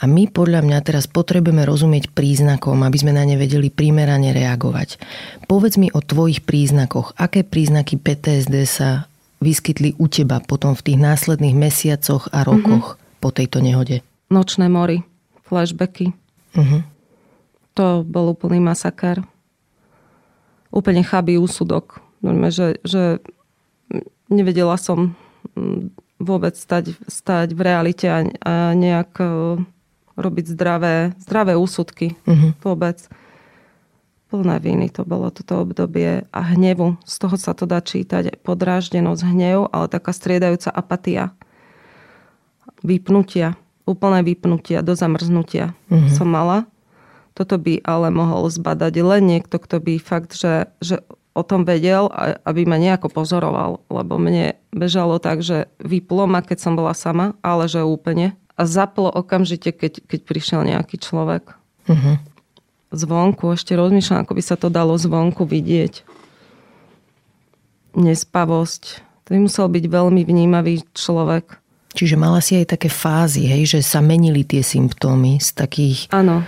[0.00, 4.98] A my podľa mňa teraz potrebujeme rozumieť príznakom, aby sme na ne vedeli primerane reagovať.
[5.46, 7.12] Povedz mi o tvojich príznakoch.
[7.20, 9.11] Aké príznaky PTSD sa
[9.42, 13.20] vyskytli u teba potom v tých následných mesiacoch a rokoch uh-huh.
[13.20, 14.00] po tejto nehode?
[14.32, 15.04] Nočné mory,
[15.44, 16.14] flashbacky.
[16.56, 16.80] Uh-huh.
[17.76, 19.20] To bol úplný masaker.
[20.72, 22.00] Úplne chabý úsudok.
[22.24, 23.20] Normálne, že, že
[24.32, 25.12] nevedela som
[25.52, 29.26] mm, vôbec stať, stať v realite a, a nejak e,
[30.16, 32.16] robiť zdravé, zdravé úsudky.
[32.24, 32.56] Uh-huh.
[32.64, 33.04] Vôbec
[34.32, 36.96] plné viny to bolo toto obdobie a hnevu.
[37.04, 41.36] Z toho sa to dá čítať podráždenosť, hnev, ale taká striedajúca apatia.
[42.80, 46.16] Vypnutia, úplné vypnutia do zamrznutia mm-hmm.
[46.16, 46.64] som mala.
[47.36, 51.04] Toto by ale mohol zbadať len niekto, kto by fakt, že, že
[51.36, 52.08] o tom vedel,
[52.48, 53.84] aby ma nejako pozoroval.
[53.92, 58.32] Lebo mne bežalo tak, že vyplo ma, keď som bola sama, ale že úplne.
[58.56, 61.52] A zaplo okamžite, keď, keď prišiel nejaký človek.
[61.88, 62.31] Mm-hmm
[62.92, 66.04] zvonku, ešte rozmýšľam, ako by sa to dalo zvonku vidieť.
[67.96, 68.82] Nespavosť.
[69.26, 71.60] To by musel byť veľmi vnímavý človek.
[71.92, 76.40] Čiže mala si aj také fázy, hej, že sa menili tie symptómy z takých ano.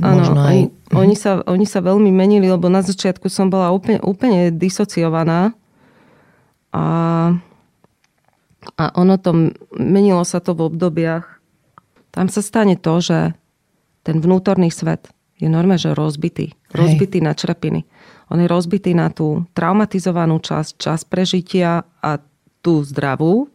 [0.00, 0.56] možno aj...
[0.56, 5.52] Oni, oni, sa, oni sa veľmi menili, lebo na začiatku som bola úplne, úplne disociovaná
[6.72, 6.84] a,
[8.80, 11.28] a ono to, menilo sa to v obdobiach.
[12.12, 13.36] Tam sa stane to, že
[14.04, 16.54] ten vnútorný svet je normálne, že rozbitý.
[16.70, 17.26] Rozbitý Hej.
[17.26, 17.80] na črepiny.
[18.30, 22.22] On je rozbitý na tú traumatizovanú časť, čas prežitia a
[22.62, 23.50] tú zdravú.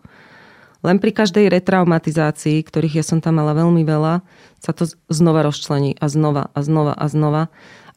[0.83, 4.21] Len pri každej retraumatizácii, ktorých ja som tam mala veľmi veľa,
[4.61, 7.43] sa to znova rozčlení a znova a znova a znova.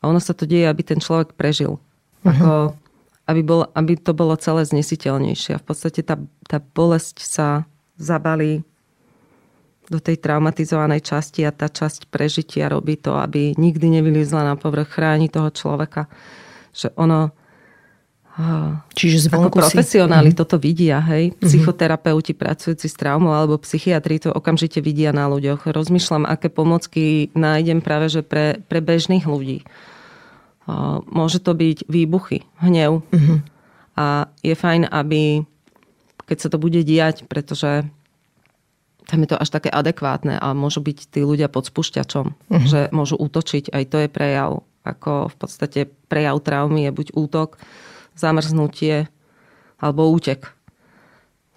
[0.00, 1.76] A ono sa to deje, aby ten človek prežil.
[2.24, 2.30] Uh-huh.
[2.30, 2.52] Ako,
[3.28, 5.58] aby, bol, aby to bolo celé znesiteľnejšie.
[5.58, 6.16] A v podstate tá,
[6.48, 7.68] tá bolesť sa
[8.00, 8.64] zabalí
[9.90, 14.94] do tej traumatizovanej časti a tá časť prežitia robí to, aby nikdy nevylizla na povrch,
[14.94, 16.06] chráni toho človeka.
[16.70, 17.34] Že ono...
[18.94, 20.34] Čiže zvonku ako profesionáli si...
[20.38, 20.40] Mhm.
[20.40, 21.34] toto vidia, hej.
[21.34, 21.42] Mhm.
[21.42, 25.66] Psychoterapeuti pracujúci s traumou alebo psychiatri to okamžite vidia na ľuďoch.
[25.66, 29.66] Rozmýšľam, aké pomocky nájdem práve že pre, pre bežných ľudí.
[31.10, 33.02] Môže to byť výbuchy, hnev.
[33.02, 33.42] Uh-huh.
[33.98, 35.42] A je fajn, aby
[36.30, 37.90] keď sa to bude diať, pretože
[39.10, 42.62] tam je to až také adekvátne a môžu byť tí ľudia pod spúšťačom, uh-huh.
[42.62, 43.74] že môžu útočiť.
[43.74, 44.62] Aj to je prejav.
[44.86, 47.58] Ako v podstate prejav traumy je buď útok,
[48.14, 49.10] zamrznutie
[49.82, 50.54] alebo útek.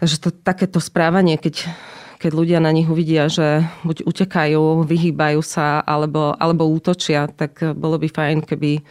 [0.02, 1.70] Takže to, takéto správanie, keď,
[2.18, 8.02] keď ľudia na nich uvidia, že buď utekajú, vyhýbajú sa alebo, alebo útočia, tak bolo
[8.02, 8.82] by fajn, keby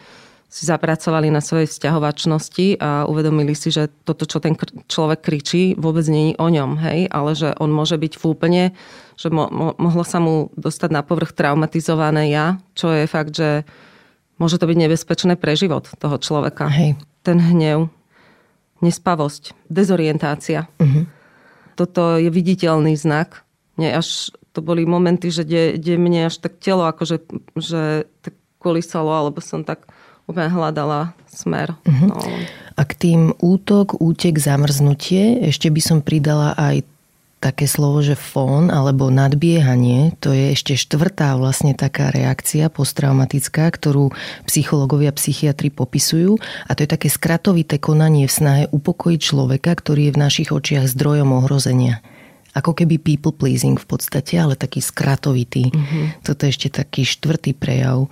[0.53, 4.53] si zapracovali na svojej vzťahovačnosti a uvedomili si, že toto, čo ten
[4.85, 8.63] človek kričí, vôbec nie je o ňom, hej, ale že on môže byť v úplne,
[9.17, 13.65] že mo- mo- mohlo sa mu dostať na povrch traumatizované ja, čo je fakt, že
[14.37, 16.69] môže to byť nebezpečné pre život toho človeka.
[16.69, 17.01] Hej.
[17.25, 17.89] Ten hnev,
[18.77, 20.69] nespavosť, dezorientácia.
[20.77, 21.09] Uh-huh.
[21.73, 23.41] Toto je viditeľný znak.
[23.81, 27.25] Nie, až to boli momenty, že kde, kde mne až tak telo akože
[27.57, 29.89] že tak kolisalo, alebo som tak
[30.27, 31.75] úplne hľadala smer.
[31.83, 32.07] Uh-huh.
[32.13, 32.19] No.
[32.73, 36.87] A k tým útok, útek, zamrznutie ešte by som pridala aj
[37.43, 44.15] také slovo, že fón alebo nadbiehanie, to je ešte štvrtá vlastne taká reakcia posttraumatická, ktorú
[44.47, 50.13] psychológovia, psychiatri popisujú a to je také skratovité konanie v snahe upokojiť človeka, ktorý je
[50.15, 51.99] v našich očiach zdrojom ohrozenia
[52.53, 55.73] ako keby people pleasing v podstate, ale taký skratovitý.
[55.73, 56.21] Mm-hmm.
[56.21, 58.05] Toto je ešte taký štvrtý prejav.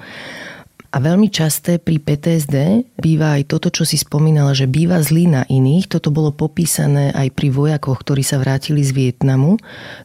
[0.91, 5.47] A veľmi časté pri PTSD býva aj toto, čo si spomínala, že býva zlý na
[5.47, 5.88] iných.
[5.88, 9.56] Toto bolo popísané aj pri vojakoch, ktorí sa vrátili z Vietnamu.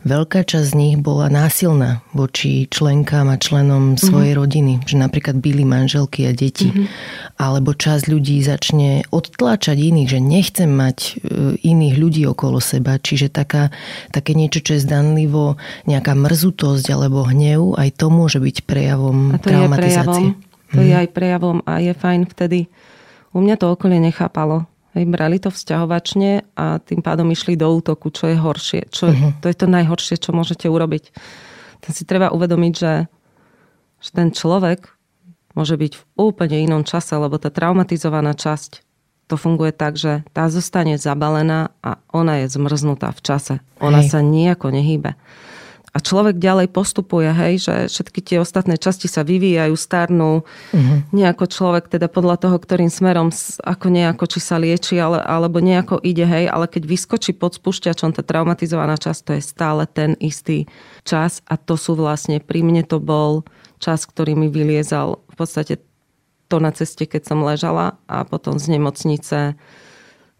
[0.07, 4.43] Veľká časť z nich bola násilná voči členkám a členom svojej mm-hmm.
[4.47, 4.73] rodiny.
[4.87, 6.71] Že napríklad byli manželky a deti.
[6.71, 6.87] Mm-hmm.
[7.35, 11.11] Alebo časť ľudí začne odtláčať iných, že nechcem mať e,
[11.67, 13.03] iných ľudí okolo seba.
[13.03, 13.75] Čiže taká,
[14.15, 15.59] také niečo, čo je zdanlivo
[15.91, 20.31] nejaká mrzutosť alebo hnev, aj to môže byť prejavom a to traumatizácie.
[20.31, 20.87] Je prejavom to mm.
[20.87, 21.01] je mhm.
[21.03, 22.61] aj prejavom a je fajn vtedy.
[23.37, 24.65] U mňa to okolie nechápalo.
[24.97, 28.89] Hej, brali to vzťahovačne a tým pádom išli do útoku, čo je horšie.
[28.89, 29.37] Čo, uh-huh.
[29.45, 31.13] To je to najhoršie, čo môžete urobiť.
[31.85, 33.05] Ten si treba uvedomiť, že,
[34.01, 34.89] že ten človek
[35.53, 38.81] môže byť v úplne inom čase, lebo tá traumatizovaná časť
[39.29, 43.55] to funguje tak, že tá zostane zabalená a ona je zmrznutá v čase.
[43.85, 44.17] Ona Hej.
[44.17, 45.13] sa nejako nehýbe
[45.97, 50.45] a človek ďalej postupuje, hej, že všetky tie ostatné časti sa vyvíjajú, starnú.
[50.45, 50.99] Uh-huh.
[51.17, 53.33] Nejako človek teda podľa toho, ktorým smerom
[53.65, 58.13] ako nejako, či sa lieči, ale, alebo nejako ide, hej, ale keď vyskočí pod spúšťačom
[58.13, 60.69] tá traumatizovaná časť, to je stále ten istý
[61.09, 63.49] čas a to sú vlastne, pri mne to bol
[63.81, 65.81] čas, ktorý mi vyliezal v podstate
[66.53, 69.57] to na ceste, keď som ležala a potom z nemocnice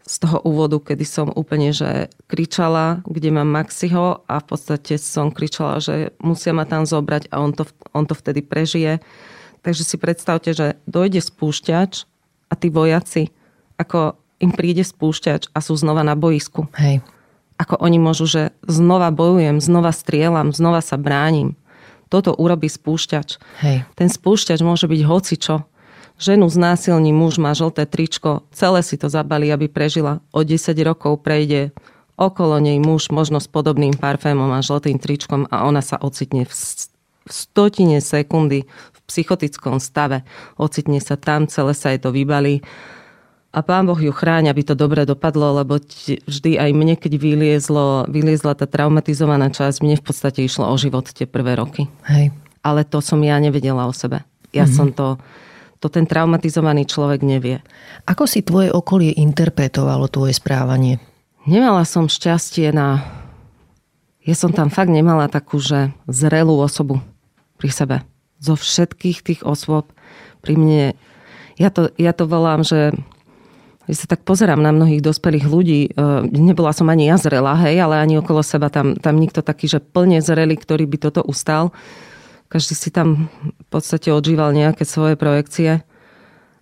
[0.07, 5.35] z toho úvodu, kedy som úplne že kričala, kde mám Maxiho a v podstate som
[5.35, 9.03] kričala, že musia ma tam zobrať a on to, on to vtedy prežije.
[9.61, 12.07] Takže si predstavte, že dojde spúšťač
[12.47, 13.35] a tí vojaci,
[13.75, 16.71] ako im príde spúšťač a sú znova na boisku.
[16.79, 17.03] Hej.
[17.59, 21.59] Ako oni môžu, že znova bojujem, znova strieľam, znova sa bránim.
[22.07, 23.41] Toto urobí spúšťač.
[23.59, 23.83] Hej.
[23.99, 25.67] Ten spúšťač môže byť hocičo
[26.17, 30.17] Ženu znásilní muž, má žlté tričko, celé si to zabali, aby prežila.
[30.33, 31.69] O 10 rokov prejde
[32.17, 36.53] okolo nej muž, možno s podobným parfémom a žltým tričkom a ona sa ocitne v
[37.29, 40.25] stotine sekundy v psychotickom stave.
[40.57, 42.65] Ocitne sa tam, celé sa jej to vybalí.
[43.53, 48.09] A pán Boh ju chráň, aby to dobre dopadlo, lebo vždy aj mne, keď vyliezlo,
[48.09, 51.87] vyliezla tá traumatizovaná časť, mne v podstate išlo o život tie prvé roky.
[52.09, 52.33] Hej.
[52.65, 54.25] Ale to som ja nevedela o sebe.
[54.51, 54.75] Ja mm-hmm.
[54.75, 55.21] som to
[55.77, 57.61] to ten traumatizovaný človek nevie.
[58.09, 60.97] Ako si tvoje okolie interpretovalo tvoje správanie?
[61.47, 63.05] Nemala som šťastie na...
[64.27, 66.99] Ja som tam fakt nemala takú, že zrelú osobu
[67.55, 67.97] pri sebe.
[68.37, 69.89] zo všetkých tých osôb
[70.45, 70.83] pri mne,
[71.57, 72.93] ja to, ja to volám, že
[73.87, 75.91] ja sa tak pozerám na mnohých dospelých ľudí, e,
[76.35, 79.79] nebola som ani ja zrela, hej, ale ani okolo seba tam, tam nikto taký, že
[79.79, 81.71] plne zrelý, ktorý by toto ustal.
[82.47, 85.83] Každý si tam v podstate odžíval nejaké svoje projekcie.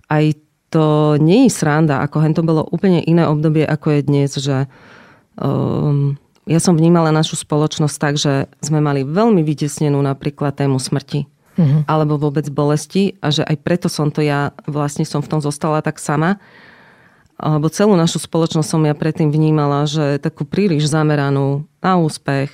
[0.10, 0.26] Aj
[0.74, 4.66] to nie je sranda, ako hen to bolo úplne iné obdobie, ako je dnes, že
[5.38, 6.18] um,
[6.50, 11.30] ja som vnímala našu spoločnosť tak, že sme mali veľmi vytesnenú napríklad tému smrti.
[11.56, 11.88] Uh-huh.
[11.88, 15.80] alebo vôbec bolesti a že aj preto som to ja vlastne som v tom zostala
[15.80, 16.36] tak sama
[17.36, 22.52] alebo celú našu spoločnosť som ja predtým vnímala, že takú príliš zameranú na úspech,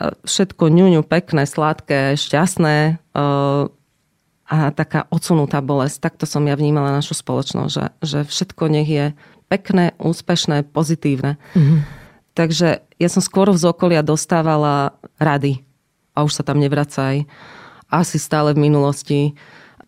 [0.00, 2.98] všetko ňuňu, pekné, sladké, šťastné
[4.44, 6.12] a taká odsunutá bolesť.
[6.12, 9.06] Takto som ja vnímala našu spoločnosť, že, že všetko nech je
[9.48, 11.38] pekné, úspešné, pozitívne.
[11.54, 11.78] Mm-hmm.
[12.34, 15.62] Takže ja som skôr z okolia dostávala rady
[16.12, 17.24] a už sa tam nevracaj.
[17.88, 19.38] Asi stále v minulosti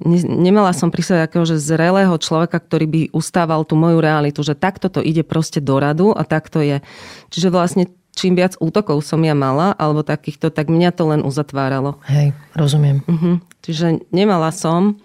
[0.04, 4.92] nemala som pri sebe akéhože zrelého človeka, ktorý by ustával tú moju realitu, že takto
[4.92, 6.84] to ide proste do radu a takto je.
[7.32, 12.00] Čiže vlastne čím viac útokov som ja mala, alebo takýchto, tak mňa to len uzatváralo.
[12.08, 13.04] Hej, rozumiem.
[13.04, 13.36] Uh-huh.
[13.60, 14.96] Čiže nemala som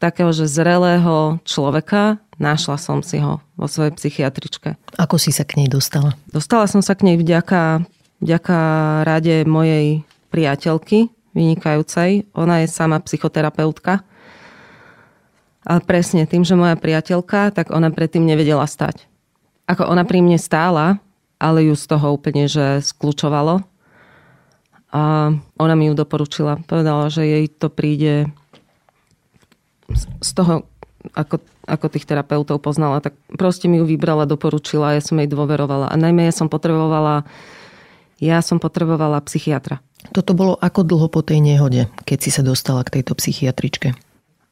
[0.00, 4.80] takého, že zrelého človeka, našla som si ho vo svojej psychiatričke.
[4.96, 6.16] Ako si sa k nej dostala?
[6.32, 7.84] Dostala som sa k nej vďaka,
[8.24, 8.58] vďaka
[9.04, 10.00] rade mojej
[10.32, 12.24] priateľky, vynikajúcej.
[12.32, 14.00] Ona je sama psychoterapeutka.
[15.60, 19.04] Ale presne tým, že moja priateľka, tak ona predtým nevedela stať.
[19.68, 20.96] Ako ona pri mne stála,
[21.40, 23.64] ale ju z toho úplne, že skľúčovalo.
[24.90, 25.02] A
[25.56, 26.60] ona mi ju doporučila.
[26.66, 28.28] Povedala, že jej to príde
[30.20, 30.68] z toho,
[31.16, 35.88] ako, ako tých terapeutov poznala, tak proste mi ju vybrala, doporučila ja som jej dôverovala.
[35.88, 37.24] A najmä ja som potrebovala
[38.20, 39.80] ja som potrebovala psychiatra.
[40.12, 43.96] Toto bolo ako dlho po tej nehode, keď si sa dostala k tejto psychiatričke?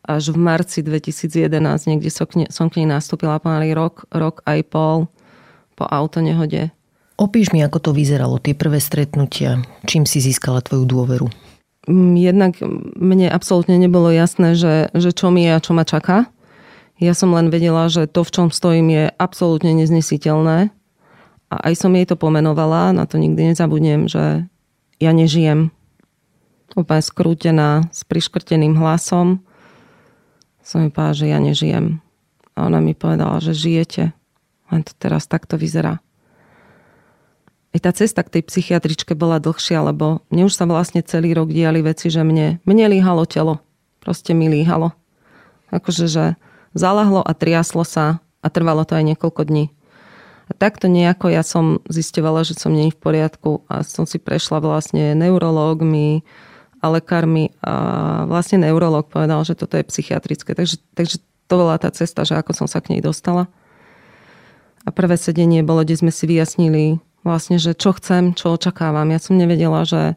[0.08, 1.52] až v marci 2011
[1.84, 2.08] niekde
[2.48, 5.04] som k nej nastúpila pomaly rok, rok aj pol
[5.76, 6.72] po autonehode.
[7.18, 9.58] Opíš mi, ako to vyzeralo, tie prvé stretnutia.
[9.90, 11.26] Čím si získala tvoju dôveru?
[11.90, 12.52] Mm, jednak
[12.94, 16.30] mne absolútne nebolo jasné, že, že čo mi je a čo ma čaká.
[17.02, 20.70] Ja som len vedela, že to, v čom stojím, je absolútne neznesiteľné.
[21.50, 24.46] A aj som jej to pomenovala, na to nikdy nezabudnem, že
[25.02, 25.74] ja nežijem.
[26.78, 29.42] Úplne skrútená, s priškrteným hlasom
[30.68, 32.04] som mi povedala, že ja nežijem.
[32.52, 34.12] A ona mi povedala, že žijete.
[34.68, 36.04] Len to teraz takto vyzerá.
[37.68, 41.52] Aj tá cesta k tej psychiatričke bola dlhšia, lebo mne už sa vlastne celý rok
[41.52, 43.60] diali veci, že mne, mne líhalo telo.
[44.00, 44.96] Proste mi líhalo.
[45.68, 46.24] Akože, že
[46.72, 49.68] zalahlo a triaslo sa a trvalo to aj niekoľko dní.
[50.48, 54.64] A takto nejako ja som zistovala, že som nie v poriadku a som si prešla
[54.64, 56.24] vlastne neurológmi,
[56.78, 57.72] a lekármi a
[58.30, 60.54] vlastne neurolog povedal, že toto je psychiatrické.
[60.54, 61.18] Takže, takže
[61.50, 63.50] to bola tá cesta, že ako som sa k nej dostala.
[64.86, 69.12] A prvé sedenie bolo, kde sme si vyjasnili vlastne, že čo chcem, čo očakávam.
[69.12, 70.16] Ja som nevedela, že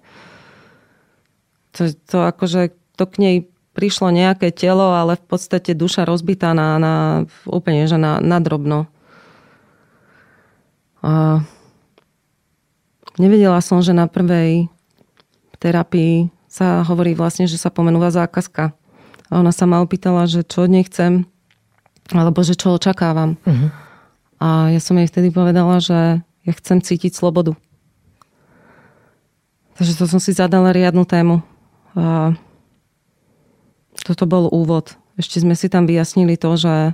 [1.75, 3.35] to, to akože to k nej
[3.71, 6.95] prišlo nejaké telo, ale v podstate duša rozbitá na, na
[7.47, 8.87] úplne, že na, na drobno.
[11.01, 11.41] A
[13.15, 14.67] nevedela som, že na prvej
[15.57, 18.75] terapii sa hovorí vlastne, že sa pomenúva zákazka.
[19.31, 21.23] A ona sa ma opýtala, že čo nechcem,
[22.11, 23.39] alebo že čo očakávam.
[23.47, 23.71] Uh-huh.
[24.43, 27.53] A ja som jej vtedy povedala, že ja chcem cítiť slobodu.
[29.77, 31.41] Takže to som si zadala riadnu tému.
[31.97, 32.37] A
[34.01, 34.97] toto bol úvod.
[35.17, 36.93] Ešte sme si tam vyjasnili to, že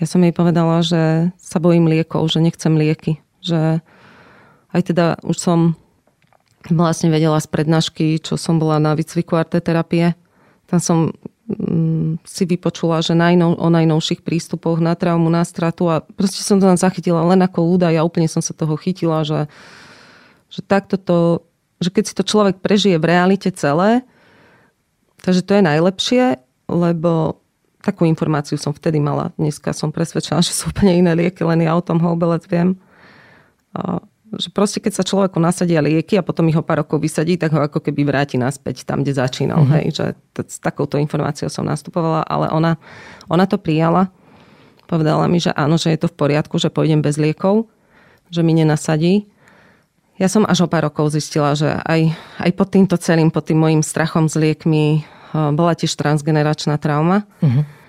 [0.00, 3.20] ja som jej povedala, že sa bojím liekov, že nechcem lieky.
[3.44, 3.84] Že
[4.72, 5.58] aj teda už som
[6.68, 10.16] vlastne vedela z prednášky, čo som bola na výcviku arteterapie.
[10.68, 10.98] Tam som
[12.22, 16.66] si vypočula, že najnov, o najnovších prístupoch na traumu, na stratu a proste som to
[16.68, 19.50] tam zachytila len ako údaj a úplne som sa toho chytila, že,
[20.46, 21.18] že takto to,
[21.82, 24.06] že keď si to človek prežije v realite celé,
[25.26, 26.24] takže to je najlepšie,
[26.70, 27.42] lebo
[27.80, 29.32] takú informáciu som vtedy mala.
[29.40, 32.78] Dneska som presvedčená, že sú úplne iné lieky, len ja o tom houbelec viem.
[34.30, 37.50] Že proste keď sa človeku nasadia lieky a potom ich ho pár rokov vysadí, tak
[37.50, 39.66] ho ako keby vráti naspäť tam, kde začínal.
[39.66, 39.74] Mm-hmm.
[39.74, 40.06] Hej, že
[40.38, 42.78] t- s takouto informáciou som nastupovala, ale ona,
[43.26, 44.14] ona to prijala.
[44.86, 47.66] Povedala mi, že áno, že je to v poriadku, že pôjdem bez liekov,
[48.30, 49.26] že mi nenasadí.
[50.14, 53.58] Ja som až o pár rokov zistila, že aj, aj pod týmto celým, pod tým
[53.58, 55.02] mojim strachom s liekmi
[55.34, 57.26] bola tiež transgeneračná trauma.
[57.42, 57.79] Mm-hmm.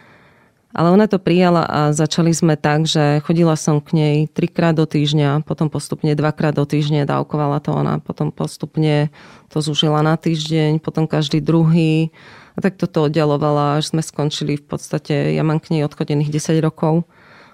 [0.72, 4.88] Ale ona to prijala a začali sme tak, že chodila som k nej trikrát do
[4.88, 9.12] týždňa, potom postupne dvakrát do týždňa dávkovala to ona, potom postupne
[9.52, 12.16] to zúžila na týždeň, potom každý druhý.
[12.56, 16.64] A tak toto oddialovala, až sme skončili v podstate, ja mám k nej odchodených 10
[16.64, 17.04] rokov.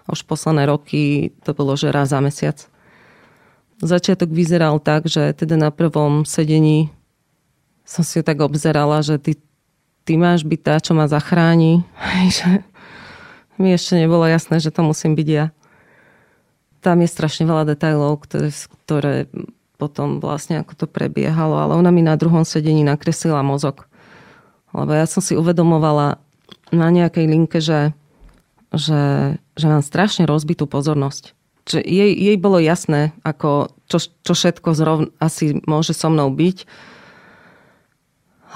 [0.06, 2.58] A už posledné roky to bolo, že raz za mesiac.
[3.82, 6.90] Začiatok vyzeral tak, že teda na prvom sedení
[7.86, 9.40] som si ju tak obzerala, že ty,
[10.04, 11.86] ty máš byť tá, čo ma zachráni.
[13.58, 15.50] Mi ešte nebolo jasné, že to musím byť ja.
[16.86, 18.54] Tam je strašne veľa detajlov, ktoré,
[18.86, 19.16] ktoré
[19.82, 23.90] potom vlastne ako to prebiehalo, ale ona mi na druhom sedení nakreslila mozog.
[24.74, 26.22] Lebo ja som si uvedomovala
[26.70, 27.94] na nejakej linke, že,
[28.74, 31.34] že, že mám strašne rozbitú pozornosť.
[31.68, 36.68] Že jej, jej bolo jasné, ako, čo, čo všetko zrovna asi môže so mnou byť.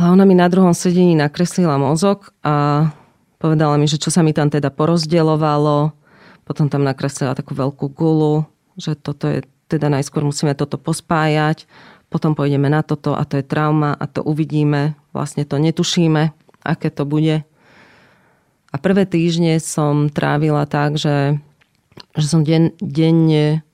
[0.01, 2.87] A ona mi na druhom sedení nakreslila mozog a
[3.41, 5.97] Povedala mi, že čo sa mi tam teda porozdielovalo.
[6.45, 8.45] Potom tam nakreslila takú veľkú gulu,
[8.77, 11.65] že toto je, teda najskôr musíme toto pospájať,
[12.13, 14.93] potom pôjdeme na toto a to je trauma a to uvidíme.
[15.09, 16.29] Vlastne to netušíme,
[16.61, 17.41] aké to bude.
[18.71, 21.41] A prvé týždne som trávila tak, že,
[22.13, 23.65] že som den, denne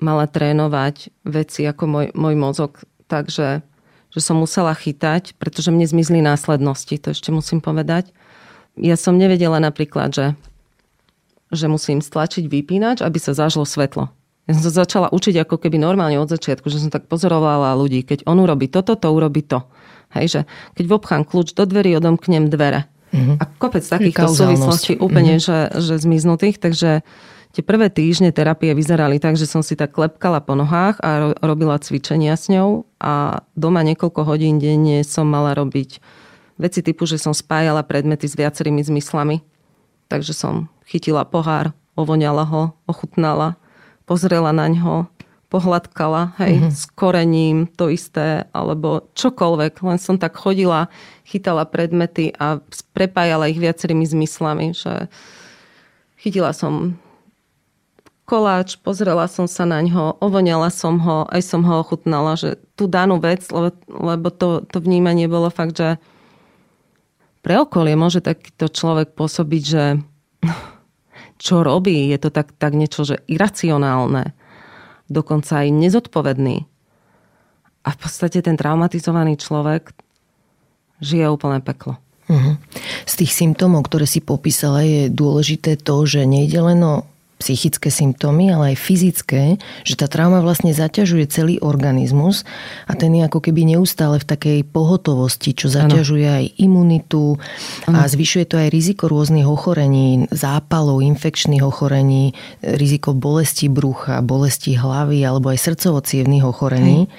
[0.00, 2.80] mala trénovať veci ako môj, môj mozog,
[3.12, 3.60] takže
[4.10, 8.10] že som musela chytať, pretože mne zmizli následnosti, to ešte musím povedať
[8.80, 10.26] ja som nevedela napríklad, že,
[11.52, 14.08] že musím stlačiť vypínač, aby sa zažlo svetlo.
[14.48, 18.02] Ja som sa začala učiť ako keby normálne od začiatku, že som tak pozorovala ľudí.
[18.02, 19.62] Keď on urobí toto, to urobí to.
[20.10, 20.40] Hej, že
[20.74, 22.90] keď vobchám kľúč do dverí, odomknem dvere.
[23.14, 23.38] Uh-huh.
[23.38, 25.70] A kopec takýchto súvislostí úplne, uh-huh.
[25.78, 26.58] že, že zmiznutých.
[26.58, 27.06] Takže
[27.54, 31.78] tie prvé týždne terapie vyzerali tak, že som si tak klepkala po nohách a robila
[31.78, 36.02] cvičenia s ňou a doma niekoľko hodín denne som mala robiť
[36.60, 39.40] Veci typu, že som spájala predmety s viacerými zmyslami.
[40.12, 43.56] Takže som chytila pohár, ovoňala ho, ochutnala,
[44.04, 45.08] pozrela na ňo,
[45.50, 46.70] pohľadkala, hej, mm-hmm.
[46.70, 49.82] s korením, to isté, alebo čokoľvek.
[49.82, 50.86] Len som tak chodila,
[51.26, 52.62] chytala predmety a
[52.94, 55.10] prepájala ich viacerými zmyslami, že
[56.22, 56.94] chytila som
[58.30, 62.86] koláč, pozrela som sa na ňo, ovoňala som ho, aj som ho ochutnala, že tú
[62.86, 65.98] danú vec, lebo, lebo to, to vnímanie bolo fakt, že
[67.40, 69.84] pre okolie môže takýto človek pôsobiť, že
[71.44, 74.36] čo robí, je to tak, tak niečo, že iracionálne,
[75.08, 76.68] dokonca aj nezodpovedný.
[77.80, 79.96] A v podstate ten traumatizovaný človek
[81.00, 81.96] žije úplne peklo.
[82.30, 82.54] Uh-huh.
[83.08, 87.08] Z tých symptómov, ktoré si popísala, je dôležité to, že nejde len o
[87.40, 92.44] psychické symptómy, ale aj fyzické, že tá trauma vlastne zaťažuje celý organizmus
[92.84, 96.36] a ten je ako keby neustále v takej pohotovosti, čo zaťažuje ano.
[96.36, 97.40] aj imunitu
[97.88, 97.96] ano.
[97.96, 105.24] a zvyšuje to aj riziko rôznych ochorení, zápalov, infekčných ochorení, riziko bolesti brucha, bolesti hlavy
[105.24, 106.04] alebo aj srdcovo
[106.44, 107.08] ochorení.
[107.08, 107.12] Hej.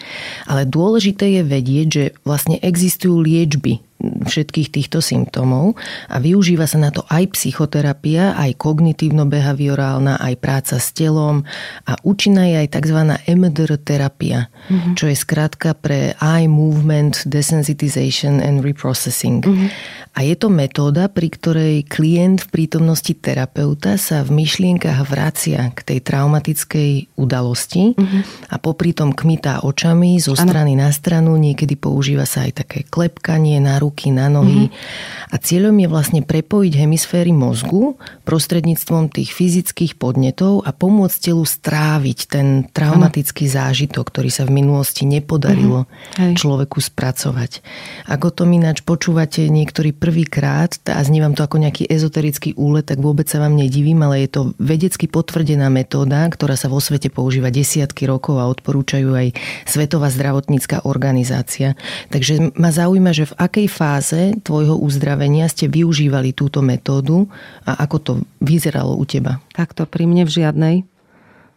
[0.45, 3.81] Ale dôležité je vedieť, že vlastne existujú liečby
[4.25, 5.77] všetkých týchto symptómov
[6.09, 11.45] a využíva sa na to aj psychoterapia, aj kognitívno-behaviorálna, aj práca s telom
[11.85, 12.99] a účinná je aj tzv.
[13.27, 14.93] EMDR terapia, mm-hmm.
[14.97, 19.45] čo je skrátka pre Eye Movement Desensitization and Reprocessing.
[19.45, 19.69] Mm-hmm.
[20.11, 25.79] A je to metóda, pri ktorej klient v prítomnosti terapeuta sa v myšlienkach vracia k
[25.87, 28.21] tej traumatickej udalosti uh-huh.
[28.51, 30.83] a popri tom kmitá očami zo strany ano.
[30.83, 31.39] na stranu.
[31.39, 34.71] Niekedy používa sa aj také klepkanie na ruky, na nohy.
[34.71, 35.35] Uh-huh.
[35.35, 42.19] A cieľom je vlastne prepojiť hemisféry mozgu prostredníctvom tých fyzických podnetov a pomôcť telu stráviť
[42.31, 43.55] ten traumatický ano.
[43.59, 46.35] zážitok, ktorý sa v minulosti nepodarilo uh-huh.
[46.39, 47.59] človeku spracovať.
[48.07, 53.03] Ako to ináč počúvate niektorí prvýkrát a znie vám to ako nejaký ezoterický úlet, tak
[53.03, 57.49] vôbec sa vám nedivím, ale je to vedecky potvrdená metóda, ktorá sa vo svete používa
[57.49, 59.27] desiatky rokov a odporúčajú aj
[59.65, 61.73] Svetová zdravotnícká organizácia.
[62.13, 67.25] Takže ma zaujíma, že v akej fáze tvojho uzdravenia ste využívali túto metódu
[67.65, 69.41] a ako to vyzeralo u teba?
[69.57, 70.75] Takto pri mne v žiadnej.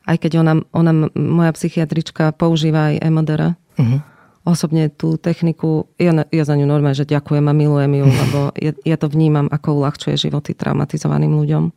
[0.08, 3.52] Aj keď ona, ona moja psychiatrička používa aj MDR.
[3.76, 4.00] Uh-huh
[4.44, 8.76] osobne tú techniku, ja, ja za ňu normálne, že ďakujem a milujem ju, lebo ja,
[8.84, 11.72] ja to vnímam, ako uľahčuje životy traumatizovaným ľuďom.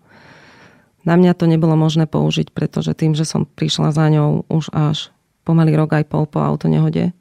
[1.08, 5.16] Na mňa to nebolo možné použiť, pretože tým, že som prišla za ňou už až
[5.48, 7.16] pomaly rok aj pol po autonehode,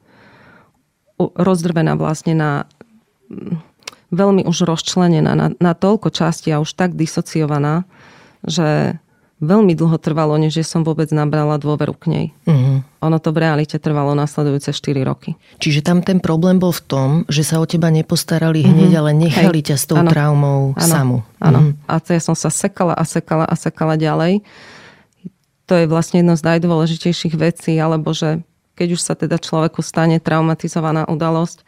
[1.17, 2.51] rozdrvená vlastne na
[4.11, 7.83] veľmi už rozčlenená na, na toľko časti a už tak disociovaná,
[8.47, 8.99] že
[9.37, 12.25] veľmi dlho trvalo, než som vôbec nabrala dôveru k nej.
[12.49, 12.81] Uh-huh.
[13.05, 15.37] Ono to v realite trvalo nasledujúce 4 roky.
[15.61, 19.01] Čiže tam ten problém bol v tom, že sa o teba nepostarali hneď, uh-huh.
[19.05, 19.67] ale nechali Hej.
[19.73, 20.09] ťa s tou ano.
[20.09, 20.89] traumou ano.
[20.89, 21.17] samu.
[21.37, 21.59] Áno.
[21.61, 21.85] Uh-huh.
[21.85, 24.41] A to ja som sa sekala a sekala a sekala ďalej.
[25.69, 28.41] To je vlastne jedno z najdôležitejších vecí, alebo že
[28.73, 31.61] keď už sa teda človeku stane traumatizovaná udalosť,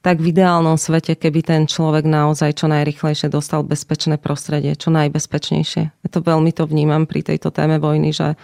[0.00, 5.82] tak v ideálnom svete, keby ten človek naozaj čo najrychlejšie dostal bezpečné prostredie, čo najbezpečnejšie.
[5.92, 8.40] Ja to veľmi to vnímam pri tejto téme vojny, že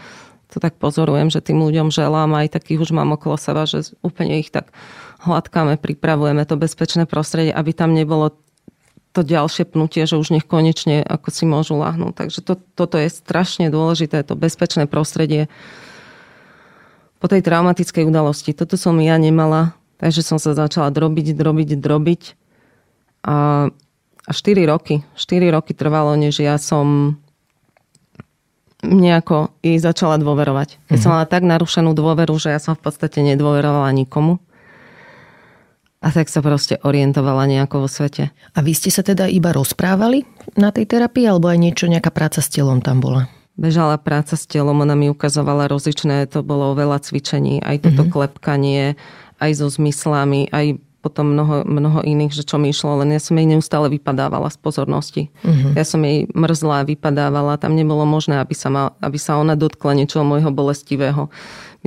[0.52, 4.38] to tak pozorujem, že tým ľuďom želám, aj takých už mám okolo seba, že úplne
[4.38, 4.70] ich tak
[5.24, 8.36] hladkáme, pripravujeme to bezpečné prostredie, aby tam nebolo
[9.16, 12.20] to ďalšie pnutie, že už nech konečne ako si môžu lahnúť.
[12.20, 15.48] Takže to, toto je strašne dôležité, to bezpečné prostredie
[17.16, 18.52] po tej traumatickej udalosti.
[18.52, 22.22] Toto som ja nemala Takže som sa začala drobiť, drobiť, drobiť.
[23.26, 23.68] A,
[24.26, 27.16] a 4 roky, 4 roky trvalo, než ja som
[28.84, 30.68] nejako jej začala dôverovať.
[30.76, 31.00] Ja mm-hmm.
[31.00, 34.38] som mala tak narušenú dôveru, že ja som v podstate nedôverovala nikomu.
[36.04, 38.30] A tak sa proste orientovala nejako vo svete.
[38.54, 42.44] A vy ste sa teda iba rozprávali na tej terapii, alebo aj niečo, nejaká práca
[42.44, 43.26] s telom tam bola?
[43.56, 48.12] Bežala práca s telom, ona mi ukazovala rozličné, to bolo veľa cvičení, aj toto mm-hmm.
[48.12, 48.84] klepkanie,
[49.40, 53.38] aj so zmyslami, aj potom mnoho, mnoho iných, že čo mi išlo, len ja som
[53.38, 55.22] jej neustále vypadávala z pozornosti.
[55.46, 55.70] Uh-huh.
[55.78, 59.94] Ja som jej mrzla, vypadávala, tam nebolo možné, aby sa, ma, aby sa ona dotkla
[59.94, 61.30] niečoho môjho bolestivého.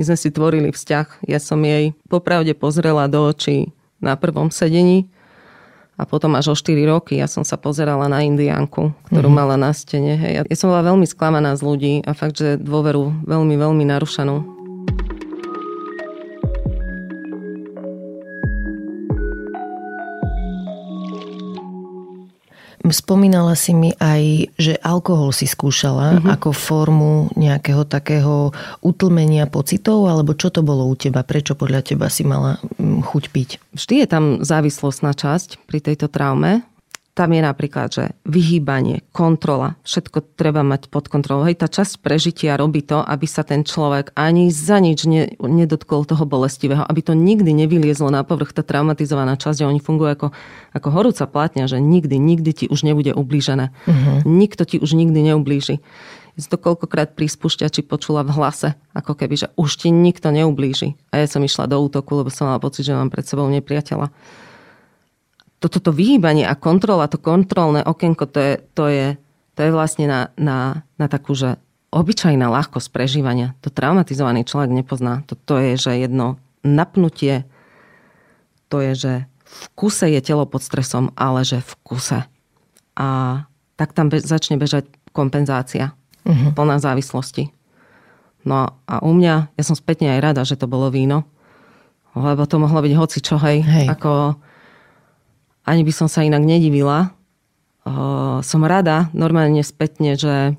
[0.00, 5.12] My sme si tvorili vzťah, ja som jej popravde pozrela do očí na prvom sedení
[6.00, 9.40] a potom až o 4 roky ja som sa pozerala na indiánku, ktorú uh-huh.
[9.44, 10.16] mala na stene.
[10.16, 10.48] Hej.
[10.48, 14.59] Ja som bola veľmi sklamaná z ľudí a fakt, že dôveru veľmi, veľmi narušanú.
[22.80, 26.32] Spomínala si mi aj, že alkohol si skúšala uh-huh.
[26.32, 31.20] ako formu nejakého takého utlmenia pocitov, alebo čo to bolo u teba?
[31.20, 33.50] Prečo podľa teba si mala mm, chuť piť?
[33.76, 36.64] Vždy je tam závislostná časť pri tejto traume.
[37.10, 41.42] Tam je napríklad, že vyhýbanie, kontrola, všetko treba mať pod kontrolou.
[41.42, 46.06] Hej, tá časť prežitia robí to, aby sa ten človek ani za nič ne, nedotkol
[46.06, 50.26] toho bolestivého, aby to nikdy nevyliezlo na povrch, tá traumatizovaná časť, oni fungujú ako,
[50.70, 53.74] ako horúca platňa, že nikdy, nikdy ti už nebude ublížené.
[53.90, 54.22] Uh-huh.
[54.22, 55.82] Nikto ti už nikdy neublíži.
[56.38, 60.94] Ja to koľkokrát pri spúšťači počula v hlase, ako keby, že už ti nikto neublíži.
[61.10, 64.14] A ja som išla do útoku, lebo som mala pocit, že mám pred sebou nepriateľa
[65.60, 69.06] toto to vyhýbanie a kontrola, to kontrolné okienko, to je, to je,
[69.54, 71.60] to je vlastne na, na, na takú, že
[71.92, 73.52] obyčajná ľahkosť prežívania.
[73.60, 75.20] To traumatizovaný človek nepozná.
[75.28, 77.44] To, to je, že jedno napnutie,
[78.72, 79.12] to je, že
[79.44, 82.20] v kuse je telo pod stresom, ale že v kuse.
[82.96, 83.08] A
[83.74, 85.92] tak tam be- začne bežať kompenzácia,
[86.22, 86.54] uh-huh.
[86.54, 87.50] plná závislosti.
[88.46, 91.26] No a u mňa, ja som spätne aj rada, že to bolo víno,
[92.16, 93.60] lebo to mohlo byť hoci čo, hej.
[93.60, 93.86] hej.
[93.90, 94.38] Ako
[95.64, 97.12] ani by som sa inak nedivila.
[98.44, 100.52] Som rada normálne spätne, že,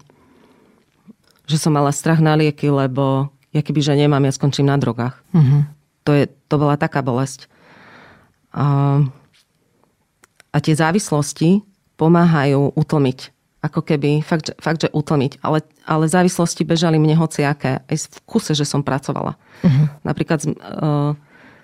[1.45, 5.21] že som mala strach na lieky, lebo ja keby, že nemám, ja skončím na drogách.
[5.35, 5.67] Uh-huh.
[6.07, 7.45] To, je, to bola taká bolesť.
[8.55, 8.99] A,
[10.49, 11.61] a tie závislosti
[11.99, 13.19] pomáhajú utlmiť.
[13.61, 15.45] Ako keby, fakt, fakt že utlmiť.
[15.45, 17.85] Ale, ale závislosti bežali mne hociaké.
[17.85, 19.37] Aj v kuse, že som pracovala.
[19.61, 19.85] Uh-huh.
[20.01, 21.13] Napríklad uh,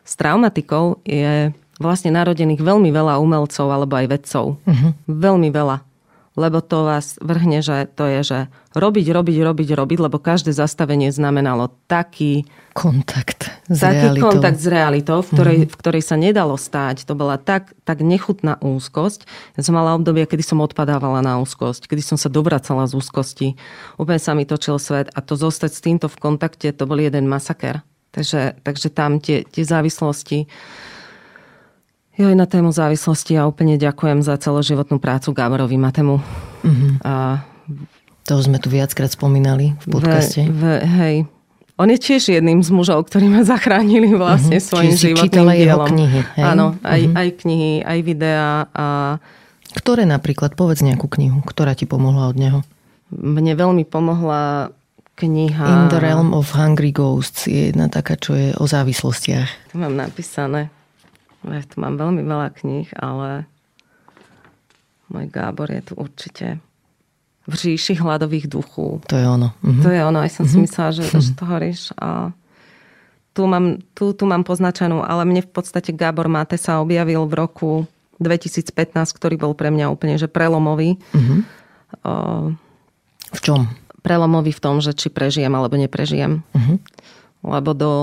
[0.05, 4.45] s traumatikou je vlastne narodených veľmi veľa umelcov alebo aj vedcov.
[4.61, 4.91] Uh-huh.
[5.05, 5.85] Veľmi veľa.
[6.37, 8.39] Lebo to vás vrhne, že to je, že
[8.77, 12.45] robiť, robiť, robiť, robiť, lebo každé zastavenie znamenalo taký
[12.77, 14.29] kontakt s taký realitou.
[14.29, 15.73] kontakt s realitou, v ktorej, uh-huh.
[15.73, 17.09] v ktorej sa nedalo stáť.
[17.09, 19.25] To bola tak, tak nechutná úzkosť.
[19.57, 23.57] Ja som mala obdobie, kedy som odpadávala na úzkosť, kedy som sa dobracala z úzkosti.
[23.97, 27.25] Úplne sa mi točil svet a to zostať s týmto v kontakte, to bol jeden
[27.25, 27.81] masaker.
[28.13, 30.45] Takže, takže tam tie, tie závislosti
[32.17, 36.17] Jo, na tému závislosti a úplne ďakujem za celoživotnú prácu Gáborovi Matemu.
[36.65, 36.91] Uh-huh.
[37.05, 37.45] A...
[38.25, 40.49] To sme tu viackrát spomínali v podcaste.
[40.49, 41.15] Ve, ve, hej.
[41.77, 44.65] On je tiež jedným z mužov, ktorí ma zachránili vlastne uh-huh.
[44.65, 45.61] svojim Čiže životným dielom.
[45.61, 46.19] jeho knihy.
[46.41, 46.43] Hej?
[46.57, 47.19] Áno, aj, uh-huh.
[47.21, 48.51] aj knihy, aj videá.
[48.73, 48.85] A...
[49.77, 50.57] Ktoré napríklad?
[50.57, 52.59] Povedz nejakú knihu, ktorá ti pomohla od neho.
[53.13, 54.73] Mne veľmi pomohla
[55.21, 55.65] kniha...
[55.69, 59.69] In the Realm of Hungry Ghosts je jedna taká, čo je o závislostiach.
[59.69, 60.73] To mám napísané.
[61.45, 63.45] Ja tu mám veľmi veľa kníh, ale
[65.11, 66.57] môj Gábor je tu určite
[67.47, 69.01] v říši hladových duchů.
[69.07, 69.51] To je ono.
[69.63, 69.81] Mhm.
[69.83, 70.51] To je ono, aj som mhm.
[70.51, 71.81] si myslela, že, že to hovoríš.
[71.95, 72.35] A
[73.31, 77.33] tu mám, tu, tu mám poznačenú, ale mne v podstate Gábor Máte sa objavil v
[77.37, 77.69] roku
[78.19, 78.73] 2015,
[79.13, 80.99] ktorý bol pre mňa úplne že prelomový.
[81.15, 81.35] Mhm.
[82.03, 82.13] O,
[83.31, 83.69] v čom?
[84.07, 86.39] prelomový v tom, že či prežijem alebo neprežijem.
[86.55, 86.79] Uh-huh.
[87.43, 87.93] Lebo do,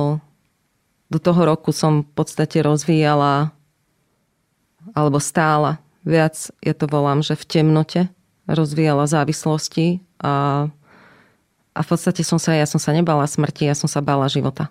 [1.14, 3.54] do toho roku som v podstate rozvíjala
[4.98, 8.00] alebo stála viac, ja to volám, že v temnote
[8.44, 10.66] rozvíjala závislosti a,
[11.72, 14.68] a v podstate som sa, ja som sa nebala smrti, ja som sa bála života.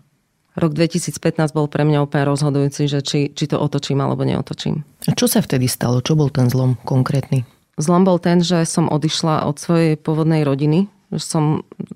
[0.53, 1.17] Rok 2015
[1.57, 4.85] bol pre mňa úplne rozhodujúci, že či, či to otočím alebo neotočím.
[5.09, 6.05] A čo sa vtedy stalo?
[6.05, 7.41] Čo bol ten zlom konkrétny?
[7.81, 10.85] Zlom bol ten, že som odišla od svojej pôvodnej rodiny.
[11.09, 11.45] Že som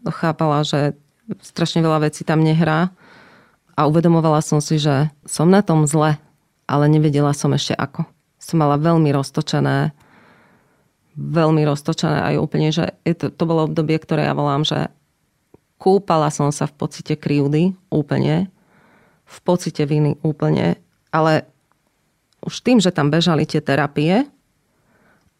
[0.09, 0.97] chápala, že
[1.45, 2.89] strašne veľa vecí tam nehrá.
[3.77, 6.17] A uvedomovala som si, že som na tom zle,
[6.65, 8.09] ale nevedela som ešte ako.
[8.41, 9.93] Som mala veľmi roztočené,
[11.13, 14.89] veľmi roztočené aj úplne, že to, to bolo obdobie, ktoré ja volám, že
[15.77, 18.49] kúpala som sa v pocite krivdy úplne,
[19.29, 20.81] v pocite viny úplne,
[21.13, 21.45] ale
[22.41, 24.25] už tým, že tam bežali tie terapie,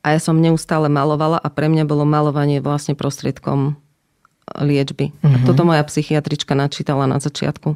[0.07, 3.75] a ja som neustále malovala a pre mňa bolo malovanie vlastne prostriedkom
[4.55, 5.11] liečby.
[5.11, 5.43] Mm-hmm.
[5.43, 5.45] Mhm.
[5.51, 7.75] toto moja psychiatrička načítala na začiatku.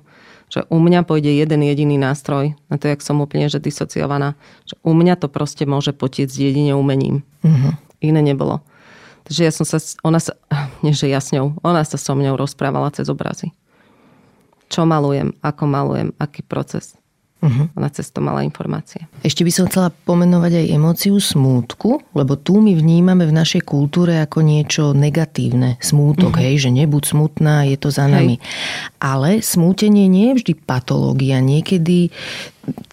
[0.52, 4.36] Že u mňa pôjde jeden jediný nástroj, na to, jak som úplne že disociovaná,
[4.68, 7.24] že u mňa to proste môže potiecť jedine umením.
[7.42, 7.74] Mm-hmm.
[8.04, 8.60] Iné nebolo.
[9.24, 10.36] Takže ja som sa, ona sa,
[10.84, 13.56] nie že ja s ňou, ona sa so mňou rozprávala cez obrazy.
[14.68, 17.00] Čo malujem, ako malujem, aký proces.
[17.42, 17.74] Uh-huh.
[17.74, 19.10] Ona cez to mala informácie.
[19.26, 24.22] Ešte by som chcela pomenovať aj emóciu smútku, lebo tu my vnímame v našej kultúre
[24.22, 25.82] ako niečo negatívne.
[25.82, 26.46] Smútok, uh-huh.
[26.46, 28.38] hej, že nebuď smutná, je to za nami.
[28.38, 28.46] Hej.
[29.02, 31.42] Ale smútenie nie je vždy patológia.
[31.42, 32.14] Niekedy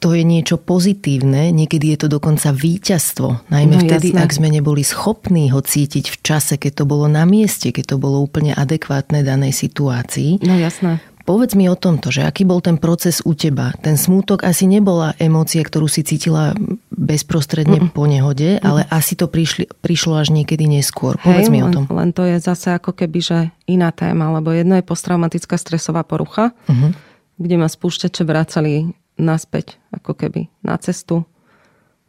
[0.00, 3.52] to je niečo pozitívne, niekedy je to dokonca víťazstvo.
[3.52, 4.24] Najmä no, vtedy, jasné.
[4.24, 7.96] ak sme neboli schopní ho cítiť v čase, keď to bolo na mieste, keď to
[8.00, 10.40] bolo úplne adekvátne danej situácii.
[10.40, 11.04] No jasné.
[11.28, 13.76] Povedz mi o tomto, že aký bol ten proces u teba.
[13.84, 16.56] Ten smútok asi nebola emócia, ktorú si cítila
[16.88, 17.88] bezprostredne mm.
[17.92, 21.20] po nehode, ale asi to prišli, prišlo až niekedy neskôr.
[21.20, 21.84] Povedz Hej, mi o tom.
[21.84, 26.56] Len, to je zase ako keby, že iná téma, lebo jedno je posttraumatická stresová porucha,
[26.64, 26.90] mm-hmm.
[27.36, 31.28] kde ma spúšťače vracali naspäť, ako keby na cestu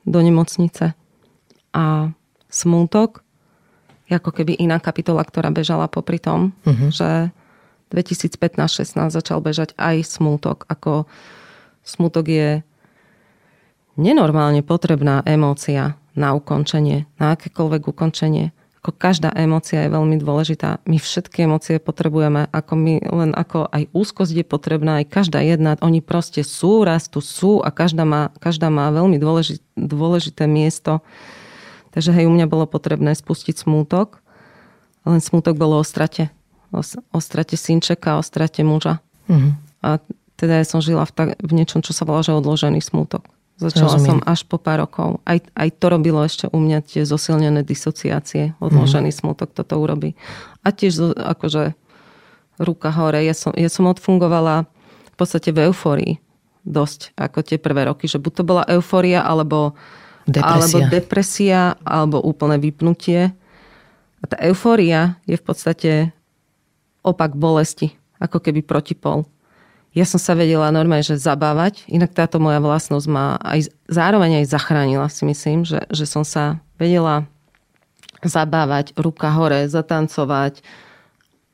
[0.07, 0.95] do nemocnice.
[1.75, 2.07] A
[2.47, 3.19] smútok
[4.07, 6.89] ako keby iná kapitola, ktorá bežala popri tom, mm-hmm.
[6.89, 7.35] že
[7.89, 10.69] 2015-16 začal bežať aj smútok.
[10.69, 11.09] Ako
[11.81, 12.49] smútok je
[13.97, 18.55] nenormálne potrebná emócia na ukončenie, na akékoľvek ukončenie.
[18.79, 20.79] Ako každá emócia je veľmi dôležitá.
[20.87, 25.75] My všetky emócie potrebujeme, ako my, len ako aj úzkosť je potrebná, aj každá jedna.
[25.83, 31.03] Oni proste sú, rastú, sú a každá má, každá má veľmi dôležité, dôležité miesto.
[31.91, 34.23] Takže hej, u mňa bolo potrebné spustiť smútok,
[35.03, 36.31] len smútok bolo o strate
[36.71, 39.01] o, o strate synčeka, o strate muža.
[39.29, 39.53] Uh-huh.
[39.81, 39.97] A
[40.39, 43.27] teda ja som žila v, tak, v niečom, čo sa volá, že odložený smútok.
[43.59, 44.07] Začala Rozumiem.
[44.07, 45.19] som až po pár rokov.
[45.27, 48.55] Aj, aj to robilo ešte u mňa tie zosilnené disociácie.
[48.63, 49.35] Odložený uh-huh.
[49.35, 50.15] smútok toto urobí.
[50.63, 51.75] A tiež akože
[52.55, 53.19] ruka hore.
[53.27, 54.63] Ja som, ja som odfungovala
[55.11, 56.23] v podstate v euforii
[56.63, 58.07] dosť, ako tie prvé roky.
[58.07, 59.75] Že buď to bola euforia, alebo
[60.23, 63.35] depresia, alebo, depresia, alebo úplné vypnutie.
[64.19, 65.91] A tá eufória je v podstate
[67.03, 69.25] opak bolesti, ako keby protipol.
[69.89, 74.53] Ja som sa vedela normálne, že zabávať, inak táto moja vlastnosť ma aj, zároveň aj
[74.53, 77.25] zachránila, si myslím, že, že som sa vedela
[78.21, 80.61] zabávať, ruka hore, zatancovať,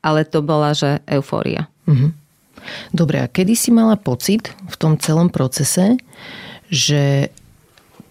[0.04, 1.70] ale to bola, že eufória.
[1.88, 2.10] Mm-hmm.
[2.92, 5.96] Dobre, a kedy si mala pocit v tom celom procese,
[6.68, 7.30] že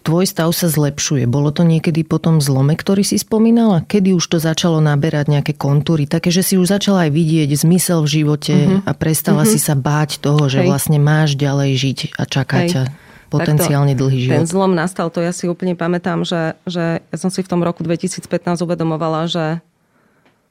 [0.06, 1.26] tvoj stav sa zlepšuje.
[1.26, 3.82] Bolo to niekedy po tom zlome, ktorý si spomínala?
[3.82, 6.06] Kedy už to začalo naberať nejaké kontúry?
[6.06, 8.86] Také, že si už začala aj vidieť zmysel v živote uh-huh.
[8.86, 9.50] a prestala uh-huh.
[9.50, 10.68] si sa báť toho, že Hej.
[10.70, 12.82] vlastne máš ďalej žiť a čaká ťa
[13.26, 14.38] potenciálne Takto, dlhý život.
[14.38, 17.66] Ten zlom nastal, to ja si úplne pamätám, že, že ja som si v tom
[17.66, 18.22] roku 2015
[18.62, 19.58] uvedomovala, že,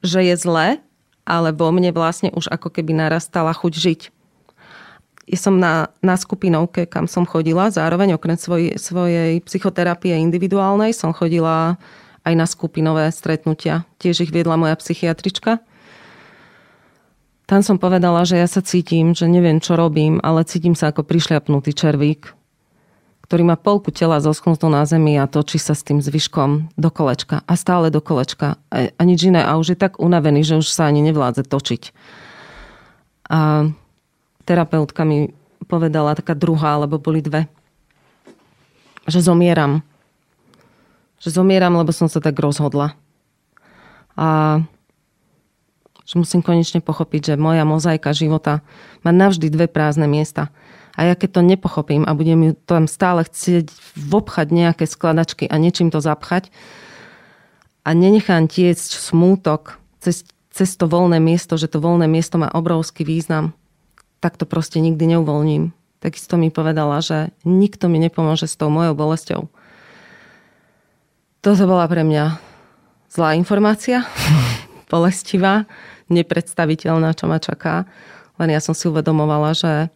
[0.03, 0.68] že je zle,
[1.24, 4.01] ale vo mne vlastne už ako keby narastala chuť žiť
[5.34, 11.82] som na, na skupinovke, kam som chodila, zároveň okrem svoj, svojej psychoterapie individuálnej som chodila
[12.21, 13.89] aj na skupinové stretnutia.
[13.97, 15.61] Tiež ich viedla moja psychiatrička.
[17.45, 21.05] Tam som povedala, že ja sa cítim, že neviem, čo robím, ale cítim sa ako
[21.05, 22.34] prišľapnutý červík,
[23.30, 27.45] ktorý má polku tela zosknutú na zemi a točí sa s tým zvyškom do kolečka
[27.45, 29.45] a stále do kolečka a, a nič iné.
[29.45, 31.84] A už je tak unavený, že už sa ani nevládze točiť.
[33.30, 33.69] A
[34.46, 35.34] terapeutka mi
[35.66, 37.50] povedala, taká druhá, alebo boli dve,
[39.10, 39.82] že zomieram.
[41.20, 42.93] Že zomieram, lebo som sa tak rozhodla.
[44.16, 44.62] A
[46.06, 48.62] že musím konečne pochopiť, že moja mozaika života
[49.02, 50.54] má navždy dve prázdne miesta.
[50.93, 55.58] A ja keď to nepochopím a budem ju tam stále chcieť vobchať nejaké skladačky a
[55.58, 56.54] niečím to zapchať
[57.84, 60.24] a nenechám tiecť smútok cez
[60.56, 63.52] cez to voľné miesto, že to voľné miesto má obrovský význam,
[64.26, 65.69] tak to proste nikdy neuvoľním.
[66.01, 69.45] Takisto mi povedala, že nikto mi nepomôže s tou mojou bolesťou.
[71.45, 72.41] Toto bola pre mňa
[73.13, 74.01] zlá informácia,
[74.93, 75.69] bolestivá,
[76.09, 77.86] nepredstaviteľná, čo ma čaká.
[78.41, 79.93] Len ja som si uvedomovala, že,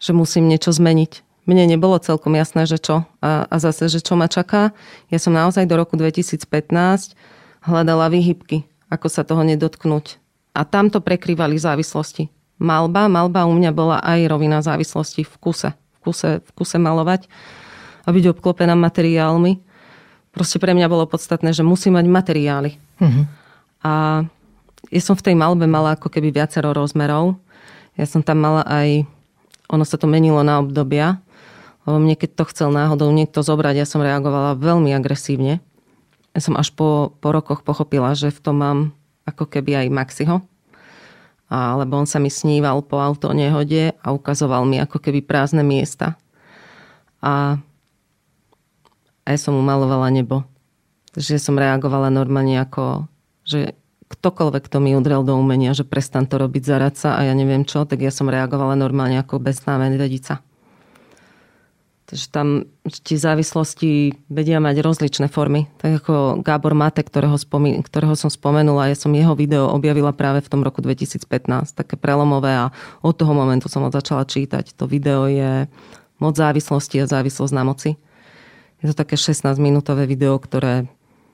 [0.00, 1.20] že musím niečo zmeniť.
[1.44, 3.04] Mne nebolo celkom jasné, že čo.
[3.20, 4.72] A, a zase, že čo ma čaká.
[5.12, 6.48] Ja som naozaj do roku 2015
[7.60, 10.22] hľadala výhybky ako sa toho nedotknúť.
[10.56, 12.30] A tam to prekrývali závislosti.
[12.56, 15.70] Malba, malba u mňa bola aj rovina závislosti v kuse.
[15.72, 17.28] V kuse, v kuse malovať
[18.06, 19.60] a byť obklopená materiálmi.
[20.30, 22.70] Proste pre mňa bolo podstatné, že musím mať materiály.
[23.02, 23.24] Uh-huh.
[23.82, 23.92] A
[24.88, 27.34] ja som v tej malbe mala ako keby viacero rozmerov.
[27.98, 29.04] Ja som tam mala aj,
[29.66, 31.18] ono sa to menilo na obdobia,
[31.88, 35.58] lebo mne keď to chcel náhodou niekto zobrať, ja som reagovala veľmi agresívne.
[36.36, 38.78] Ja som až po, po rokoch pochopila, že v tom mám
[39.24, 40.36] ako keby aj Maxiho.
[41.46, 45.62] A, lebo on sa mi sníval po auto nehode a ukazoval mi ako keby prázdne
[45.62, 46.18] miesta.
[47.22, 47.62] A,
[49.22, 50.42] a ja som mu malovala nebo.
[51.14, 53.06] Takže som reagovala normálne ako,
[53.46, 57.34] že ktokoľvek, kto mi udrel do umenia, že prestan to robiť za radca a ja
[57.34, 60.45] neviem čo, tak ja som reagovala normálne ako beznáme vedica.
[62.06, 62.70] Takže tam
[63.02, 65.66] tie závislosti vedia mať rozličné formy.
[65.82, 70.38] Tak ako Gábor Mate, ktorého, spomi- ktorého som spomenula, ja som jeho video objavila práve
[70.38, 71.26] v tom roku 2015,
[71.74, 72.70] také prelomové a
[73.02, 74.78] od toho momentu som ho začala čítať.
[74.78, 75.66] To video je
[76.22, 77.98] moc závislosti a závislosť na moci.
[78.78, 80.86] Je to také 16-minútové video, ktoré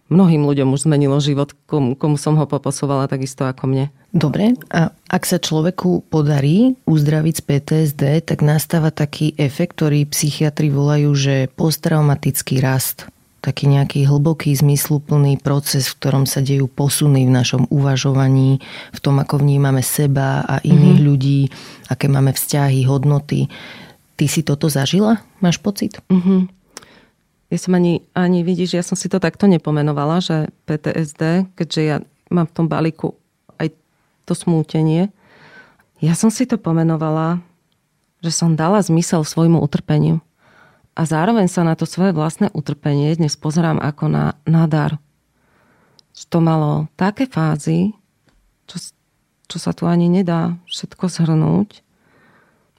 [0.09, 3.93] mnohým ľuďom už zmenilo život, komu, komu som ho poposovala takisto ako mne.
[4.13, 10.69] Dobre, a ak sa človeku podarí uzdraviť z PTSD, tak nastáva taký efekt, ktorý psychiatri
[10.69, 13.09] volajú, že posttraumatický rast
[13.43, 18.63] taký nejaký hlboký, zmysluplný proces, v ktorom sa dejú posuny v našom uvažovaní,
[18.95, 21.09] v tom, ako vnímame seba a iných mm-hmm.
[21.11, 21.41] ľudí,
[21.91, 23.51] aké máme vzťahy, hodnoty.
[24.15, 25.19] Ty si toto zažila?
[25.43, 25.99] Máš pocit?
[26.07, 26.41] Mm-hmm.
[27.51, 31.97] Ja som ani, ani vidíš, ja som si to takto nepomenovala, že PTSD, keďže ja
[32.31, 33.19] mám v tom balíku
[34.27, 35.11] to smútenie.
[36.03, 37.43] Ja som si to pomenovala,
[38.23, 40.23] že som dala zmysel svojmu utrpeniu.
[40.93, 45.01] A zároveň sa na to svoje vlastné utrpenie dnes pozerám ako na, na dar.
[46.29, 47.97] To malo také fázy,
[48.69, 48.77] čo,
[49.49, 51.81] čo sa tu ani nedá všetko zhrnúť,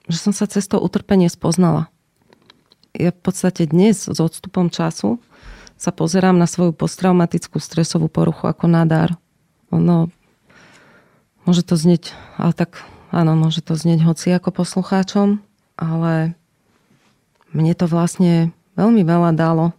[0.06, 1.90] že som sa cez to utrpenie spoznala
[2.94, 5.18] ja v podstate dnes s odstupom času
[5.74, 9.18] sa pozerám na svoju posttraumatickú stresovú poruchu ako na dar.
[9.74, 10.14] Ono,
[11.44, 12.84] môže to znieť, ale tak
[13.14, 15.40] áno, môže to znieť hoci ako poslucháčom,
[15.78, 16.36] ale
[17.54, 19.72] mne to vlastne veľmi veľa dalo.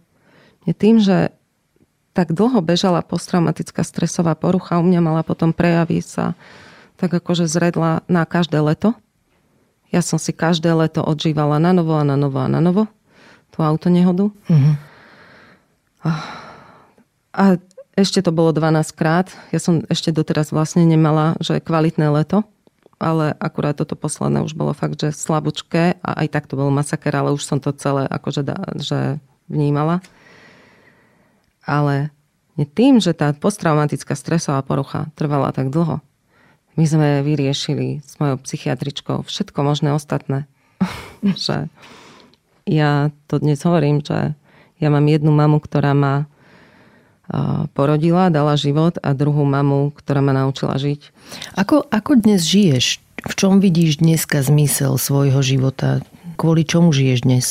[0.64, 1.30] Je tým, že
[2.16, 6.32] tak dlho bežala posttraumatická stresová porucha, u mňa mala potom prejaví sa
[6.96, 8.96] tak akože zredla na každé leto.
[9.92, 12.88] Ja som si každé leto odžívala na novo a na novo a na novo
[13.52, 14.32] tú autonehodu.
[14.32, 14.74] Uh-huh.
[17.36, 17.44] A
[17.96, 19.32] ešte to bolo 12 krát.
[19.50, 22.44] Ja som ešte doteraz vlastne nemala, že kvalitné leto,
[23.00, 27.16] ale akurát toto posledné už bolo fakt, že slabúčké a aj tak to bol masaker,
[27.16, 28.44] ale už som to celé akože
[28.84, 29.16] že
[29.48, 30.04] vnímala.
[31.64, 32.12] Ale
[32.56, 36.04] tým, že tá posttraumatická stresová porucha trvala tak dlho,
[36.76, 40.44] my sme vyriešili s mojou psychiatričkou všetko možné ostatné.
[41.24, 41.72] že
[42.68, 44.36] ja to dnes hovorím, že
[44.76, 46.28] ja mám jednu mamu, ktorá ma
[47.74, 51.00] porodila, dala život a druhú mamu, ktorá ma naučila žiť.
[51.58, 53.02] Ako, ako dnes žiješ?
[53.26, 56.04] V čom vidíš dneska zmysel svojho života?
[56.38, 57.46] Kvôli čomu žiješ dnes?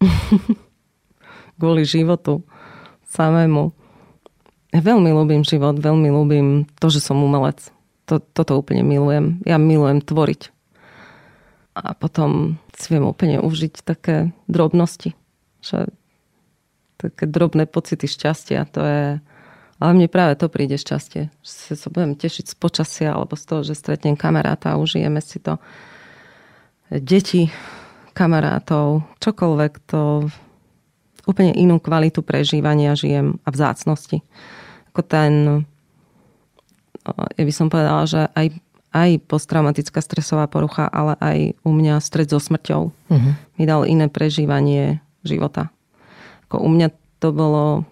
[1.60, 2.40] Kvôli životu
[3.12, 3.76] samému.
[4.72, 6.46] Veľmi ľúbim život, veľmi ľúbim
[6.80, 7.60] to, že som umelec.
[8.08, 9.44] To, toto úplne milujem.
[9.44, 10.48] Ja milujem tvoriť
[11.72, 15.16] a potom si viem úplne užiť také drobnosti.
[15.64, 15.88] Že
[17.02, 19.02] také drobné pocity šťastia, to je...
[19.82, 21.34] Ale mne práve to príde šťastie.
[21.42, 25.42] Že sa budem tešiť z počasia alebo z toho, že stretnem kamaráta a užijeme si
[25.42, 25.58] to.
[26.86, 27.50] Deti,
[28.14, 30.30] kamarátov, čokoľvek, to
[31.26, 34.22] úplne inú kvalitu prežívania žijem a vzácnosti.
[34.94, 35.32] Ako ten,
[37.10, 38.54] ja by som povedala, že aj
[38.92, 43.32] aj posttraumatická stresová porucha, ale aj u mňa stred so smrťou uh-huh.
[43.56, 45.72] mi dal iné prežívanie života.
[46.52, 47.88] Ako u mňa to bolo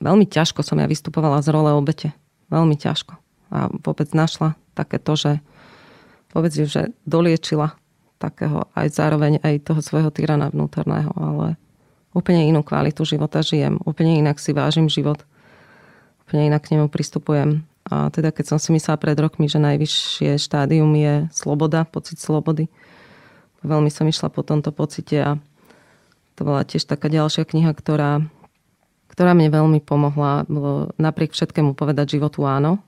[0.00, 2.16] veľmi ťažko, som ja vystupovala z role obete.
[2.48, 3.20] Veľmi ťažko.
[3.52, 5.44] A vôbec našla také to, že
[6.32, 7.76] vôbec že doliečila
[8.16, 11.60] takého aj zároveň aj toho svojho tyrana vnútorného, ale
[12.16, 13.76] úplne inú kvalitu života žijem.
[13.84, 15.20] Úplne inak si vážim život.
[16.24, 17.60] Úplne inak k nemu pristupujem.
[17.92, 22.72] A teda keď som si myslela pred rokmi, že najvyššie štádium je sloboda, pocit slobody,
[23.60, 25.36] veľmi som išla po tomto pocite a
[26.38, 28.22] to bola tiež taká ďalšia kniha, ktorá,
[29.10, 30.46] ktorá mne veľmi pomohla.
[30.46, 32.78] Bolo napriek všetkému povedať životu áno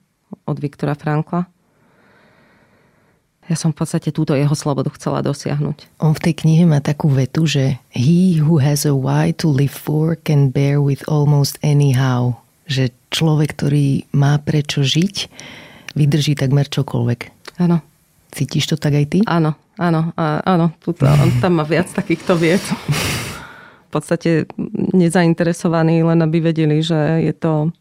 [0.46, 1.50] od Viktora Frankla.
[3.50, 5.98] Ja som v podstate túto jeho slobodu chcela dosiahnuť.
[5.98, 9.74] On v tej knihe má takú vetu, že he who has a why to live
[9.74, 12.38] for can bear with almost anyhow.
[12.70, 15.26] Že človek, ktorý má prečo žiť,
[15.98, 17.20] vydrží takmer čokoľvek.
[17.58, 17.82] Áno.
[18.30, 19.18] Cítiš to tak aj ty?
[19.26, 20.70] Áno, áno, áno.
[20.78, 22.62] Tuto, on tam má viac takýchto vied.
[23.90, 24.46] Podstate
[24.94, 27.74] nezainteresovaní, len aby vedeli, že je to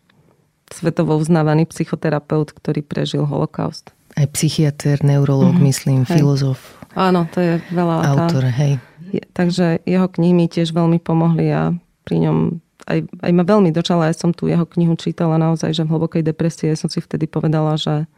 [0.74, 3.94] svetovo uznávaný psychoterapeut, ktorý prežil holokaust.
[4.18, 5.70] Aj psychiatr, neurolog, mm-hmm.
[5.70, 6.18] myslím, hej.
[6.22, 6.58] filozof.
[6.98, 7.96] Áno, to je veľa.
[8.10, 8.54] Autor, tá.
[8.66, 8.82] hej.
[9.14, 11.74] Je, takže jeho knihy mi tiež veľmi pomohli a
[12.06, 15.86] pri ňom aj, aj ma veľmi dočala, aj som tú jeho knihu čítala naozaj, že
[15.86, 18.10] v hlbokej depresie som si vtedy povedala, že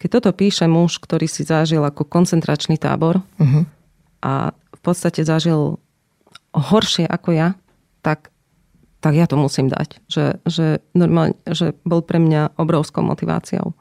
[0.00, 3.62] keď toto píše muž, ktorý si zažil ako koncentračný tábor uh-huh.
[4.24, 5.78] a v podstate zažil
[6.52, 7.48] horšie ako ja,
[8.04, 8.30] tak,
[9.00, 10.00] tak ja to musím dať.
[10.06, 13.72] Že, že, normálne, že bol pre mňa obrovskou motiváciou.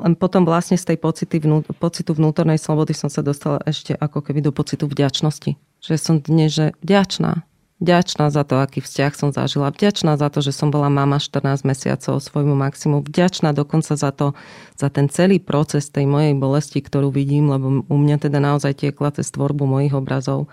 [0.00, 4.22] Len potom vlastne z tej pocity, vnú, pocitu vnútornej slobody som sa dostala ešte ako
[4.22, 5.58] keby do pocitu vďačnosti.
[5.82, 7.44] Že som dnes že vďačná
[7.80, 9.72] Vďačná za to, aký vzťah som zažila.
[9.72, 13.00] Vďačná za to, že som bola mama 14 mesiacov svojmu maximu.
[13.00, 14.36] Vďačná dokonca za to,
[14.76, 19.16] za ten celý proces tej mojej bolesti, ktorú vidím, lebo u mňa teda naozaj tiekla
[19.16, 20.52] cez tvorbu mojich obrazov.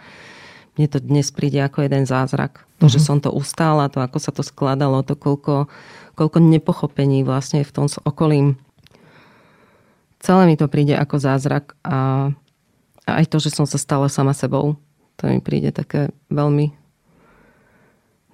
[0.77, 2.63] Mne to dnes príde ako jeden zázrak.
[2.77, 2.93] To, uh-huh.
[2.93, 3.05] že mhm.
[3.05, 5.65] som to ustála, to, ako sa to skladalo, to, koľko,
[6.13, 8.61] koľko nepochopení vlastne v tom s okolím.
[10.21, 12.29] Celé mi to príde ako zázrak a,
[13.05, 14.77] a aj to, že som sa stala sama sebou,
[15.17, 16.73] to mi príde také veľmi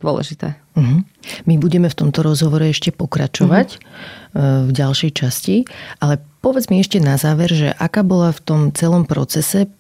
[0.04, 0.60] dôležité.
[0.76, 1.08] Uh-huh.
[1.48, 4.68] My budeme v tomto rozhovore ešte pokračovať uh-huh.
[4.68, 5.64] v ďalšej časti,
[6.04, 9.72] ale povedz mi ešte na záver, že aká bola v tom celom procese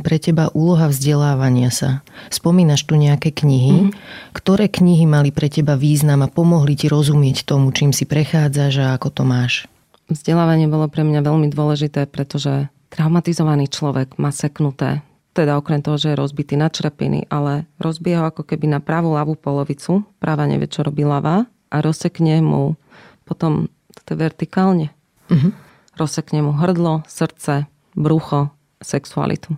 [0.00, 2.06] pre teba úloha vzdelávania sa?
[2.30, 3.90] Spomínaš tu nejaké knihy.
[3.90, 3.94] Uh-huh.
[4.30, 8.86] Ktoré knihy mali pre teba význam a pomohli ti rozumieť tomu, čím si prechádzaš a
[8.94, 9.66] ako to máš?
[10.06, 15.02] Vzdelávanie bolo pre mňa veľmi dôležité, pretože traumatizovaný človek má seknuté
[15.32, 19.16] teda okrem toho, že je rozbitý na črepiny, ale rozbije ho ako keby na pravú
[19.16, 22.76] ľavú polovicu, práva nevie, čo robí ľava a rozsekne mu
[23.24, 23.72] potom
[24.04, 24.92] to vertikálne.
[25.32, 25.56] Uh-huh.
[25.96, 27.64] Rozsekne mu hrdlo, srdce,
[27.96, 28.52] brucho,
[28.84, 29.56] sexualitu.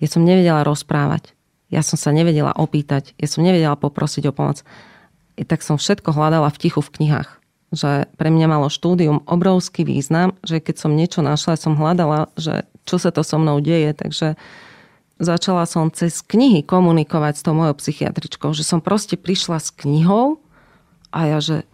[0.00, 1.32] Ja som nevedela rozprávať.
[1.72, 3.16] Ja som sa nevedela opýtať.
[3.18, 4.62] Ja som nevedela poprosiť o pomoc.
[5.36, 7.30] I tak som všetko hľadala v tichu v knihách.
[7.74, 12.64] Že pre mňa malo štúdium obrovský význam, že keď som niečo našla, som hľadala, že
[12.86, 13.90] čo sa to so mnou deje.
[13.92, 14.38] Takže
[15.18, 20.38] začala som cez knihy komunikovať s tou mojou psychiatričkou, že som proste prišla s knihou
[21.10, 21.66] a ja, že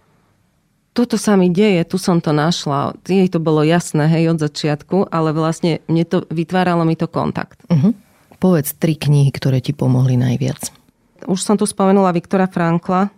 [0.92, 2.92] toto sa mi deje, tu som to našla.
[3.08, 7.64] Jej to bolo jasné, hej, od začiatku, ale vlastne mne to, vytváralo mi to kontakt.
[7.72, 7.96] Uh-huh.
[8.42, 10.74] Povedz tri knihy, ktoré ti pomohli najviac.
[11.30, 13.14] Už som tu spomenula Viktora Frankla.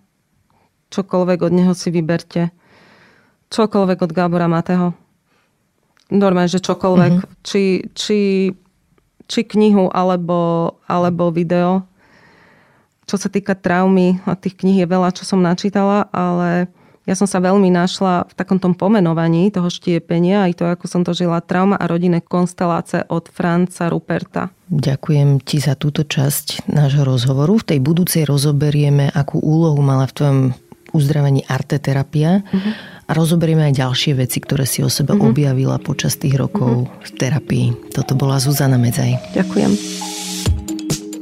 [0.93, 2.53] Čokoľvek od neho si vyberte.
[3.49, 4.93] Čokoľvek od Gábora Mateho.
[6.13, 7.13] Normálne, že čokoľvek.
[7.17, 7.41] Uh-huh.
[7.41, 7.63] Či,
[7.97, 8.19] či
[9.29, 11.85] či knihu alebo, alebo video.
[13.05, 16.73] Čo sa týka traumy, a tých kníh je veľa, čo som načítala, ale
[17.05, 21.03] ja som sa veľmi našla v takom tom pomenovaní toho štiepenia, aj to, ako som
[21.05, 24.53] to žila, trauma a rodinné konstelácie od Franca Ruperta.
[24.73, 27.61] Ďakujem ti za túto časť nášho rozhovoru.
[27.61, 30.41] V tej budúcej rozoberieme, akú úlohu mala v tvojom
[30.95, 32.47] uzdravení arteterapia.
[32.49, 35.29] Uh-huh a rozoberieme aj ďalšie veci, ktoré si o sebe mm-hmm.
[35.29, 37.05] objavila počas tých rokov mm-hmm.
[37.05, 37.67] v terapii.
[37.93, 39.37] Toto bola Zuzana Medzaj.
[39.37, 39.73] Ďakujem.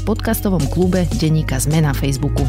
[0.00, 2.48] v podcastovom klube Deníka Zme na Facebooku.